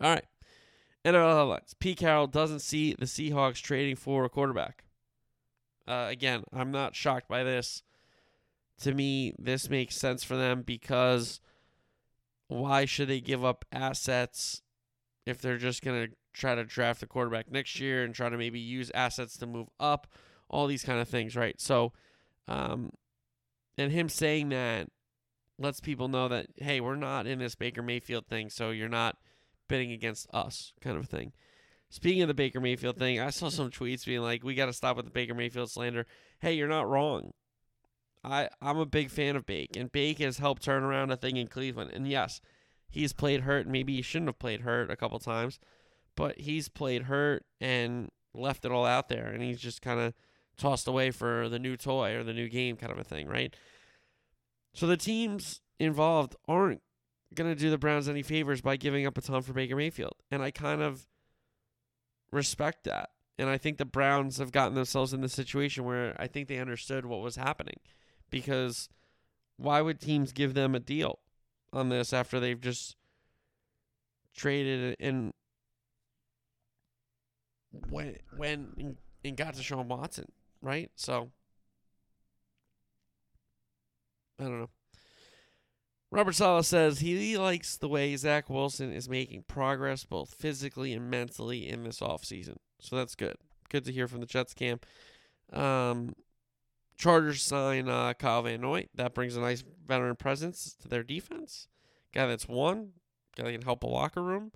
[0.00, 0.24] All right.
[1.04, 1.74] NFL highlights.
[1.74, 4.84] Pete Carroll doesn't see the Seahawks trading for a quarterback.
[5.86, 7.82] Uh, again, I'm not shocked by this.
[8.80, 11.40] To me, this makes sense for them because
[12.48, 14.62] why should they give up assets
[15.26, 18.36] if they're just going to try to draft a quarterback next year and try to
[18.36, 20.06] maybe use assets to move up?
[20.48, 21.60] All these kind of things, right?
[21.60, 21.92] So,
[22.46, 22.90] um,
[23.76, 24.88] and him saying that
[25.58, 29.16] lets people know that, hey, we're not in this Baker Mayfield thing, so you're not
[29.68, 31.32] bidding against us kind of thing.
[31.90, 34.72] Speaking of the Baker Mayfield thing, I saw some tweets being like, "We got to
[34.72, 36.06] stop with the Baker Mayfield slander."
[36.40, 37.32] Hey, you're not wrong.
[38.22, 41.36] I I'm a big fan of Bake, and Bake has helped turn around a thing
[41.36, 41.92] in Cleveland.
[41.94, 42.40] And yes,
[42.90, 43.66] he's played hurt.
[43.66, 45.58] Maybe he shouldn't have played hurt a couple times,
[46.18, 50.12] but he's played hurt and left it all out there, and he's just kind of
[50.56, 53.54] tossed away for the new toy or the new game kind of a thing, right?
[54.74, 56.82] So the teams involved aren't
[57.36, 60.14] going to do the Browns any favors by giving up a ton for Baker Mayfield.
[60.28, 61.06] And I kind of
[62.32, 63.10] respect that.
[63.38, 66.58] And I think the Browns have gotten themselves in the situation where I think they
[66.58, 67.78] understood what was happening.
[68.28, 68.88] Because
[69.56, 71.20] why would teams give them a deal
[71.72, 72.96] on this after they've just
[74.34, 75.32] traded and
[77.90, 80.30] when when and got Deshaun Watson,
[80.62, 80.90] right?
[80.94, 81.30] So
[84.40, 84.70] I don't know.
[86.10, 91.10] Robert Saleh says he likes the way Zach Wilson is making progress both physically and
[91.10, 92.56] mentally in this offseason.
[92.80, 93.36] So that's good.
[93.68, 94.86] Good to hear from the Jets camp.
[95.52, 96.14] Um,
[96.96, 98.88] Chargers sign uh, Kyle Van Noy.
[98.94, 101.68] That brings a nice veteran presence to their defense.
[102.14, 102.92] Guy that's won.
[103.36, 104.52] Guy that can help a locker room.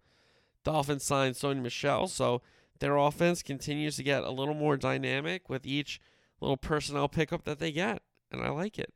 [0.64, 2.06] Dolphins sign Sony Michel.
[2.06, 2.40] So
[2.82, 6.00] their offense continues to get a little more dynamic with each
[6.40, 8.02] little personnel pickup that they get.
[8.32, 8.92] And I like it.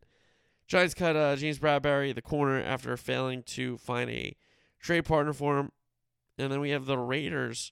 [0.67, 4.37] Giants cut uh, James Bradberry, the corner, after failing to find a
[4.81, 5.71] trade partner for him.
[6.37, 7.71] And then we have the Raiders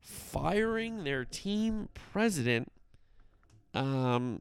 [0.00, 2.72] firing their team president,
[3.74, 4.40] um,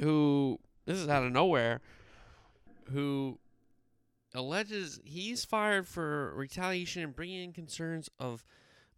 [0.00, 1.80] who, this is out of nowhere,
[2.90, 3.38] who
[4.34, 8.44] alleges he's fired for retaliation and bringing in concerns of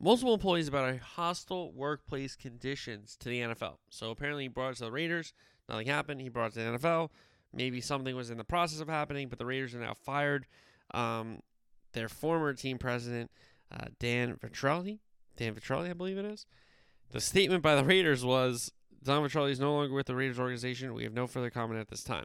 [0.00, 3.78] multiple employees about a hostile workplace conditions to the NFL.
[3.88, 5.32] So apparently he brought it to the Raiders.
[5.68, 6.20] Nothing happened.
[6.20, 7.10] He brought it to the NFL.
[7.52, 10.46] Maybe something was in the process of happening, but the Raiders are now fired.
[10.92, 11.40] Um,
[11.92, 13.30] their former team president,
[13.72, 14.98] uh, Dan Ventrelle,
[15.36, 16.46] Dan Ventrelle, I believe it is.
[17.10, 20.94] The statement by the Raiders was Don Ventrelle is no longer with the Raiders organization.
[20.94, 22.24] We have no further comment at this time.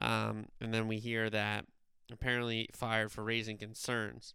[0.00, 1.66] Um, and then we hear that
[2.10, 4.34] apparently fired for raising concerns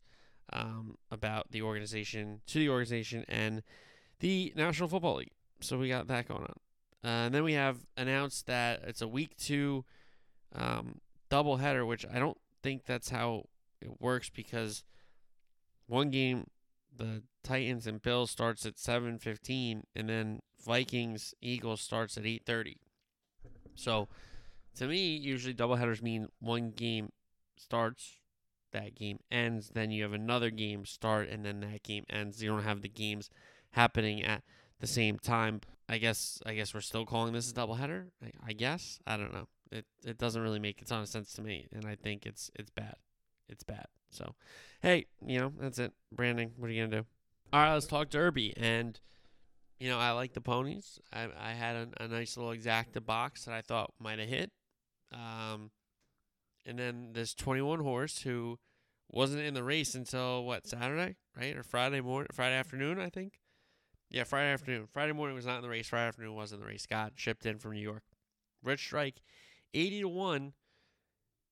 [0.54, 3.64] um, about the organization to the organization and
[4.20, 5.32] the National Football League.
[5.62, 6.56] So we got that going on.
[7.04, 9.86] Uh, and then we have announced that it's a week two
[10.54, 13.46] um, doubleheader, which I don't think that's how
[13.82, 14.84] it works because
[15.88, 16.48] one game,
[16.96, 22.78] the Titans and Bills starts at 7:15, and then Vikings Eagles starts at 8:30.
[23.76, 24.10] So,
[24.76, 27.12] to me, usually doubleheaders mean one game
[27.58, 28.19] starts,
[28.72, 32.42] that game ends, then you have another game start, and then that game ends.
[32.42, 33.30] You don't have the games
[33.72, 34.44] happening at
[34.80, 35.62] the same time.
[35.88, 38.08] I guess I guess we're still calling this a doubleheader.
[38.24, 41.34] I, I guess I don't know it it doesn't really make a ton of sense
[41.34, 42.96] to me, and I think it's it's bad.
[43.48, 43.88] It's bad.
[44.10, 44.36] So,
[44.82, 45.94] hey, you know that's it.
[46.12, 46.52] Branding.
[46.58, 47.08] What are you gonna do?
[47.54, 48.54] All right, let's talk Derby.
[48.58, 49.00] And
[49.80, 51.00] you know, I like the ponies.
[51.14, 54.52] I I had a, a nice little exacta box that I thought might have hit.
[55.12, 55.72] Um,
[56.66, 58.60] and then this 21 horse who
[59.12, 63.40] wasn't in the race until what Saturday, right, or Friday morning, Friday afternoon, I think.
[64.10, 64.88] Yeah, Friday afternoon.
[64.92, 65.88] Friday morning was not in the race.
[65.88, 66.86] Friday afternoon was in the race.
[66.86, 68.04] Got shipped in from New York.
[68.64, 69.22] Rich Strike,
[69.74, 70.54] 80 to one,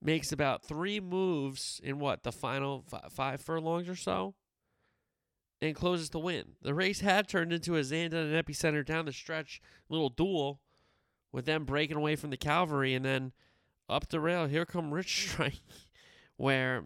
[0.02, 4.36] makes about three moves in what the final f- five furlongs or so,
[5.62, 6.54] and closes to win.
[6.62, 10.60] The race had turned into a Zandon and Epicenter down the stretch little duel,
[11.32, 13.34] with them breaking away from the cavalry, and then
[13.90, 14.48] up the rail.
[14.48, 15.62] Here come Rich Strike,
[16.38, 16.86] where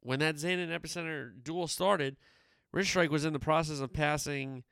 [0.00, 2.16] when that Zandon and Epicenter duel started,
[2.72, 4.64] Rich Strike was in the process of passing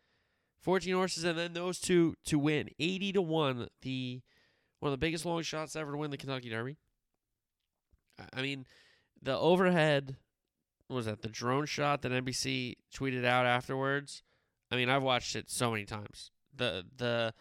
[0.63, 4.23] 14 horses and then those two to win 80 to 1 the
[4.81, 6.77] one of the biggest long shots ever to win the Kentucky Derby.
[8.33, 8.67] I mean,
[9.21, 10.17] the overhead
[10.89, 14.23] was that the drone shot that NBC tweeted out afterwards.
[14.71, 16.31] I mean, I've watched it so many times.
[16.55, 17.33] The the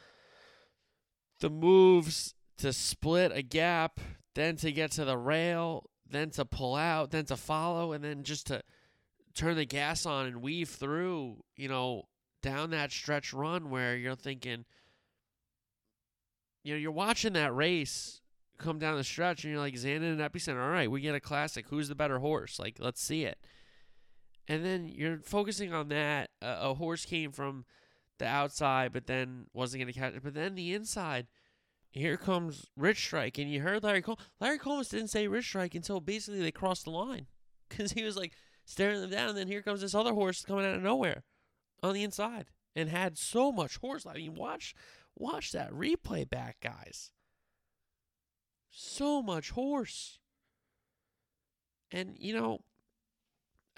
[1.39, 3.99] the moves to split a gap,
[4.35, 8.23] then to get to the rail, then to pull out, then to follow, and then
[8.23, 8.61] just to
[9.33, 12.03] turn the gas on and weave through, you know,
[12.41, 14.65] down that stretch run where you're thinking,
[16.63, 18.21] you know, you're watching that race
[18.57, 21.19] come down the stretch and you're like, Zandon and Epicenter, all right, we get a
[21.19, 21.67] classic.
[21.69, 22.59] Who's the better horse?
[22.59, 23.37] Like, let's see it.
[24.47, 26.29] And then you're focusing on that.
[26.41, 27.65] Uh, a horse came from
[28.19, 30.23] the outside, but then wasn't going to catch it.
[30.23, 31.27] But then the inside,
[31.93, 33.37] here comes Rich Strike.
[33.37, 36.85] And you heard Larry Col- Larry Collmus didn't say Rich Strike until basically they crossed
[36.85, 37.27] the line
[37.69, 38.33] because he was like
[38.65, 39.29] staring them down.
[39.29, 41.23] And then here comes this other horse coming out of nowhere
[41.81, 44.05] on the inside and had so much horse.
[44.05, 44.73] I mean, watch
[45.15, 47.11] watch that replay back, guys.
[48.71, 50.19] So much horse.
[51.91, 52.59] And you know,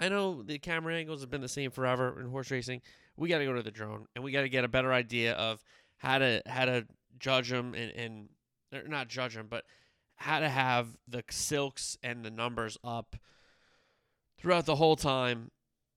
[0.00, 2.80] I know the camera angles have been the same forever in horse racing.
[3.18, 5.34] We got to go to the drone and we got to get a better idea
[5.34, 5.62] of
[5.98, 6.86] how to how to
[7.18, 8.28] judge them and and
[8.88, 9.64] not judge them, but
[10.16, 13.16] how to have the silks and the numbers up
[14.38, 15.50] throughout the whole time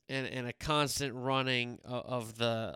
[0.07, 2.75] and and a constant running of, of the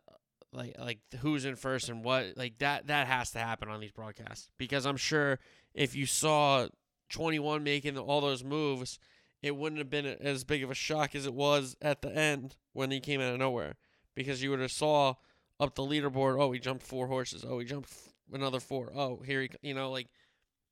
[0.52, 3.92] like like who's in first and what like that that has to happen on these
[3.92, 4.50] broadcasts.
[4.58, 5.40] Because I'm sure
[5.74, 6.68] if you saw
[7.10, 9.00] 21 making all those moves
[9.42, 12.56] it wouldn't have been as big of a shock as it was at the end
[12.72, 13.76] when he came out of nowhere.
[14.16, 15.16] Because you would have saw
[15.60, 17.44] up the leaderboard oh he jumped four horses.
[17.48, 17.92] Oh he jumped
[18.34, 20.08] another four oh here he you know like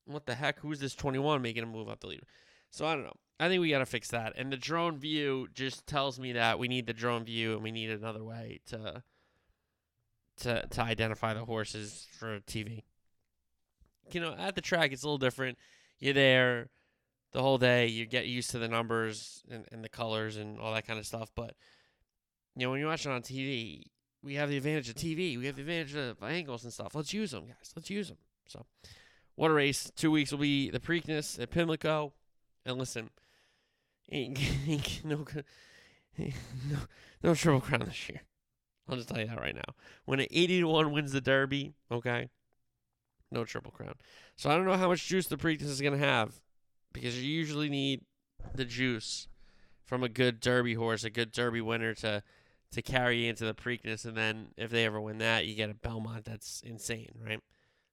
[0.04, 2.26] what the heck who's this 21 making a move up the leader
[2.70, 4.34] so I don't know I think we got to fix that.
[4.36, 7.72] And the drone view just tells me that we need the drone view and we
[7.72, 9.02] need another way to
[10.38, 12.84] to to identify the horses for TV.
[14.12, 15.58] You know, at the track it's a little different.
[15.98, 16.68] You're there
[17.32, 20.72] the whole day, you get used to the numbers and, and the colors and all
[20.74, 21.56] that kind of stuff, but
[22.54, 23.84] you know, when you're watching on TV,
[24.22, 25.38] we have the advantage of TV.
[25.38, 26.94] We have the advantage of angles and stuff.
[26.94, 27.72] Let's use them, guys.
[27.74, 28.18] Let's use them.
[28.46, 28.66] So,
[29.34, 29.90] what a race.
[29.96, 32.12] Two weeks will be the Preakness at Pimlico.
[32.64, 33.10] And listen,
[34.10, 35.24] ain't, ain't no,
[36.18, 36.78] no,
[37.22, 38.22] no triple crown this year.
[38.88, 39.74] I'll just tell you that right now.
[40.04, 42.28] When an 80 to 1 wins the Derby, okay,
[43.30, 43.94] no triple crown.
[44.36, 46.40] So I don't know how much juice the Preakness is going to have
[46.92, 48.02] because you usually need
[48.54, 49.28] the juice
[49.84, 52.22] from a good Derby horse, a good Derby winner to
[52.72, 54.04] to carry into the Preakness.
[54.04, 57.40] And then if they ever win that, you get a Belmont that's insane, right?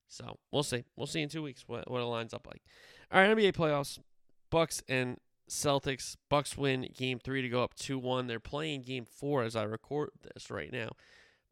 [0.07, 0.85] So we'll see.
[0.95, 2.63] We'll see in two weeks what, what it lines up like.
[3.11, 3.99] All right, NBA playoffs.
[4.49, 5.17] Bucks and
[5.49, 6.15] Celtics.
[6.29, 8.27] Bucks win game three to go up 2 1.
[8.27, 10.89] They're playing game four as I record this right now.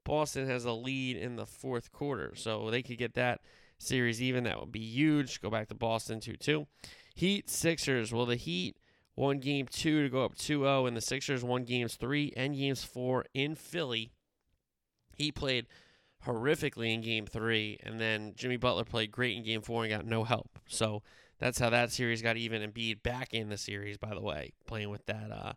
[0.03, 3.41] Boston has a lead in the fourth quarter, so they could get that
[3.77, 4.45] series even.
[4.45, 5.41] That would be huge.
[5.41, 6.65] Go back to Boston 2 2.
[7.13, 8.13] Heat, Sixers.
[8.13, 8.77] Well, the Heat
[9.17, 12.55] won game two to go up 2 0, and the Sixers won games three and
[12.55, 14.11] games four in Philly.
[15.17, 15.65] He played
[16.25, 20.05] horrifically in game three, and then Jimmy Butler played great in game four and got
[20.05, 20.59] no help.
[20.67, 21.01] So
[21.39, 22.61] that's how that series got even.
[22.61, 25.53] And Embiid back in the series, by the way, playing with that uh,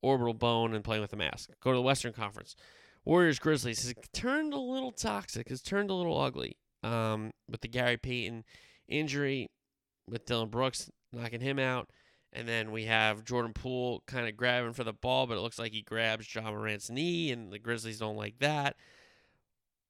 [0.00, 1.50] orbital bone and playing with the mask.
[1.62, 2.56] Go to the Western Conference.
[3.04, 7.68] Warriors Grizzlies has turned a little toxic, has turned a little ugly um, with the
[7.68, 8.44] Gary Payton
[8.88, 9.50] injury,
[10.08, 11.90] with Dillon Brooks knocking him out.
[12.32, 15.58] And then we have Jordan Poole kind of grabbing for the ball, but it looks
[15.58, 18.76] like he grabs Ja Morant's knee, and the Grizzlies don't like that.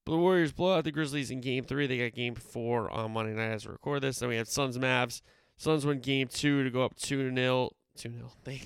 [0.04, 1.86] But the Warriors blow out the Grizzlies in game three.
[1.86, 4.18] They got game four on Monday night as we record this.
[4.18, 5.22] Then we have Suns Mavs.
[5.56, 7.70] Suns win game two to go up 2 0.
[7.96, 8.32] 2 0.
[8.44, 8.62] They,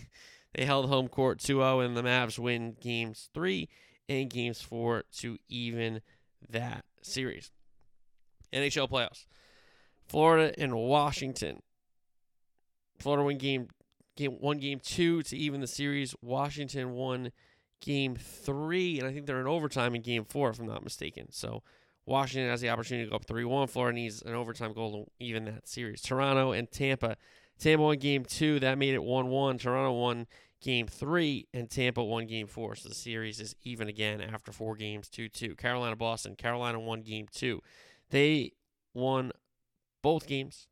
[0.55, 3.69] they held home court 2 0, and the Mavs win games three
[4.09, 6.01] and games four to even
[6.49, 7.51] that series.
[8.53, 9.27] NHL playoffs.
[10.09, 11.61] Florida and Washington.
[12.99, 13.69] Florida won game
[14.17, 16.15] game one game two to even the series.
[16.23, 17.33] Washington won
[17.81, 21.27] game three, and I think they're in overtime in game four, if I'm not mistaken.
[21.31, 21.63] So
[22.07, 23.67] Washington has the opportunity to go up 3 1.
[23.69, 26.01] Florida needs an overtime goal to even that series.
[26.01, 27.17] Toronto and Tampa.
[27.59, 28.61] Tampa won game two.
[28.61, 29.59] That made it 1 1.
[29.59, 30.27] Toronto won
[30.63, 32.77] game three, and Tampa won game four.
[32.77, 35.57] So the series is even again after four games 2 2.
[35.57, 36.37] Carolina, Boston.
[36.37, 37.61] Carolina won game two.
[38.11, 38.53] They
[38.95, 39.33] won
[40.03, 40.69] both games,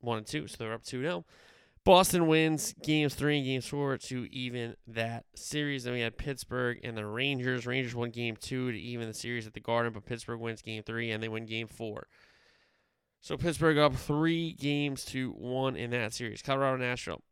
[0.00, 0.46] one and two.
[0.46, 1.24] So they're up 2 0.
[1.82, 5.84] Boston wins games three and games four to even that series.
[5.84, 7.66] Then we had Pittsburgh and the Rangers.
[7.66, 10.82] Rangers won game two to even the series at the Garden, but Pittsburgh wins game
[10.82, 12.06] three and they win game four.
[13.22, 16.42] So Pittsburgh up three games to one in that series.
[16.42, 17.22] Colorado Nashville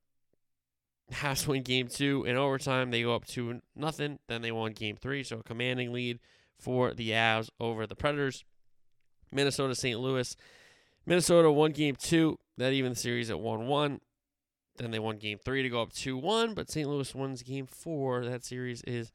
[1.10, 2.90] has to win game two in overtime.
[2.90, 4.18] They go up to nothing.
[4.28, 5.24] Then they won game three.
[5.24, 6.20] So a commanding lead
[6.58, 8.44] for the Avs over the Predators.
[9.30, 10.00] Minnesota St.
[10.00, 10.34] Louis.
[11.04, 12.38] Minnesota won game two.
[12.58, 14.00] That even the series at 1 1.
[14.76, 16.88] Then they won game three to go up 2 1, but St.
[16.88, 18.24] Louis wins game four.
[18.24, 19.12] That series is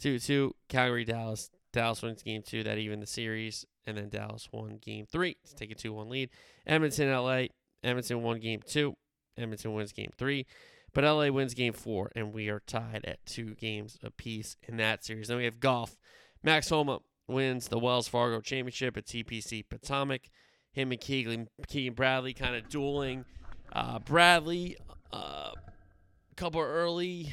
[0.00, 0.54] 2 2.
[0.68, 1.50] Calgary, Dallas.
[1.72, 2.62] Dallas wins game two.
[2.62, 3.66] That even the series.
[3.86, 6.30] And then Dallas won game three to take a 2 1 lead.
[6.66, 7.46] Edmonton, LA.
[7.82, 8.94] Edmonton won game two.
[9.36, 10.46] Edmonton wins game three.
[10.94, 15.02] But LA wins game four, and we are tied at two games apiece in that
[15.02, 15.28] series.
[15.28, 15.96] Then we have golf.
[16.42, 20.28] Max Homa wins the Wells Fargo Championship at TPC Potomac.
[20.72, 23.24] Him and Keegan, Keegan Bradley kind of dueling.
[23.72, 24.76] Uh, Bradley
[25.12, 27.32] uh, a couple early,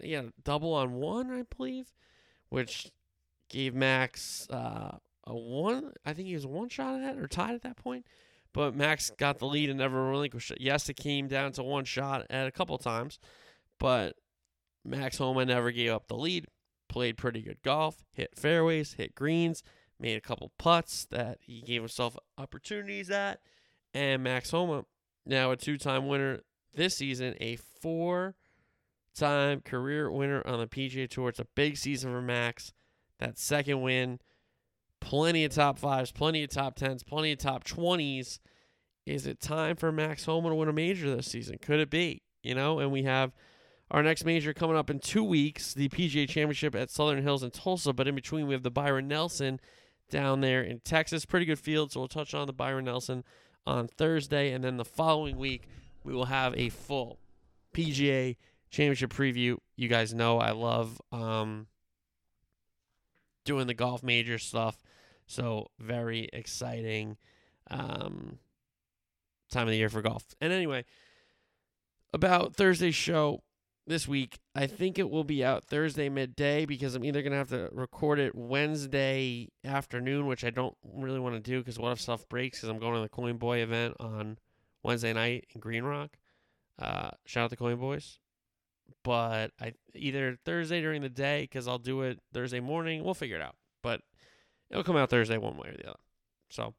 [0.00, 1.92] yeah, double on one, I believe,
[2.48, 2.90] which
[3.48, 4.96] gave Max uh,
[5.26, 5.92] a one.
[6.04, 8.06] I think he was one shot at or tied at that point.
[8.52, 10.60] But Max got the lead and never relinquished it.
[10.60, 13.18] Yes, it came down to one shot at a couple times,
[13.80, 14.14] but
[14.84, 16.46] Max Homa never gave up the lead.
[16.88, 19.64] Played pretty good golf, hit fairways, hit greens,
[20.04, 23.40] made a couple putts that he gave himself opportunities at.
[23.94, 24.84] And Max Homa,
[25.24, 26.40] now a two time winner
[26.74, 28.34] this season, a four
[29.16, 31.30] time career winner on the PGA Tour.
[31.30, 32.72] It's a big season for Max.
[33.18, 34.18] That second win,
[35.00, 38.40] plenty of top fives, plenty of top tens, plenty of top 20s.
[39.06, 41.58] Is it time for Max Homa to win a major this season?
[41.58, 42.22] Could it be?
[42.42, 43.32] You know, and we have
[43.90, 47.50] our next major coming up in two weeks, the PGA Championship at Southern Hills in
[47.52, 47.94] Tulsa.
[47.94, 49.60] But in between, we have the Byron Nelson
[50.10, 51.24] down there in Texas.
[51.24, 53.24] Pretty good field, so we'll touch on the Byron Nelson
[53.66, 54.52] on Thursday.
[54.52, 55.62] And then the following week,
[56.02, 57.18] we will have a full
[57.74, 58.36] PGA
[58.70, 59.56] Championship preview.
[59.76, 61.66] You guys know I love um,
[63.44, 64.82] doing the golf major stuff.
[65.26, 67.16] So very exciting
[67.70, 68.38] um,
[69.50, 70.24] time of the year for golf.
[70.40, 70.84] And anyway,
[72.12, 73.42] about Thursday's show
[73.86, 77.38] this week, I think it will be out Thursday midday because I'm either going to
[77.38, 81.92] have to record it Wednesday afternoon, which I don't really want to do because what
[81.92, 84.38] if stuff breaks because I'm going to the Coin Boy event on
[84.82, 86.16] Wednesday night in Green Rock.
[86.78, 88.18] Uh, shout out to Coin Boys.
[89.02, 93.04] But I either Thursday during the day because I'll do it Thursday morning.
[93.04, 93.56] We'll figure it out.
[93.82, 94.00] But
[94.70, 96.00] it'll come out Thursday one way or the other.
[96.48, 96.74] So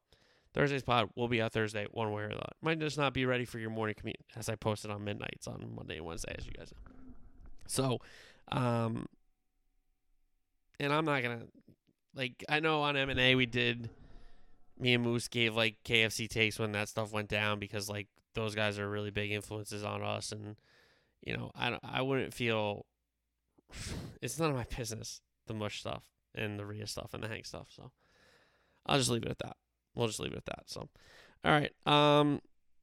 [0.54, 2.52] Thursday's pod will be out Thursday one way or the other.
[2.62, 5.74] Might just not be ready for your morning commute as I posted on midnights on
[5.74, 6.95] Monday and Wednesday, as you guys know.
[7.66, 7.98] So,
[8.50, 9.06] um,
[10.78, 11.42] and I'm not gonna
[12.14, 13.90] like I know on M and A we did.
[14.78, 18.54] Me and Moose gave like KFC takes when that stuff went down because like those
[18.54, 20.56] guys are really big influences on us, and
[21.22, 22.86] you know I I wouldn't feel.
[24.22, 26.02] It's none of my business the mush stuff
[26.34, 27.68] and the Rhea stuff and the Hank stuff.
[27.70, 27.90] So
[28.86, 29.56] I'll just leave it at that.
[29.94, 30.62] We'll just leave it at that.
[30.66, 30.88] So,
[31.44, 31.72] all right.
[31.86, 32.40] Um,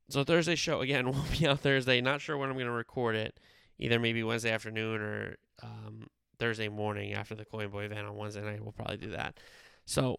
[0.09, 2.01] so Thursday show again will be out Thursday.
[2.01, 3.39] Not sure when I'm to record it.
[3.79, 6.07] Either maybe Wednesday afternoon or um,
[6.39, 8.61] Thursday morning after the Coin Boy event on Wednesday night.
[8.61, 9.37] We'll probably do that.
[9.85, 10.17] So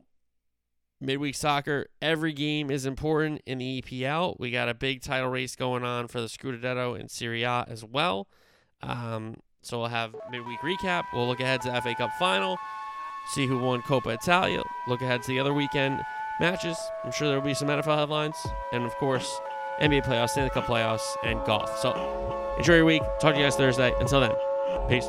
[1.00, 4.38] midweek soccer, every game is important in the EPL.
[4.38, 7.84] We got a big title race going on for the Scudetto and Serie A as
[7.84, 8.28] well.
[8.82, 11.04] Um, so we'll have midweek recap.
[11.12, 12.58] We'll look ahead to the FA Cup final,
[13.32, 14.62] see who won Coppa Italia.
[14.88, 16.00] Look ahead to the other weekend
[16.40, 16.76] matches.
[17.04, 18.36] I'm sure there will be some NFL headlines,
[18.72, 19.40] and of course,
[19.80, 21.78] NBA playoffs, Stanley Cup playoffs, and golf.
[21.78, 23.02] So enjoy your week.
[23.20, 23.92] Talk to you guys Thursday.
[24.00, 24.32] Until then,
[24.88, 25.08] peace.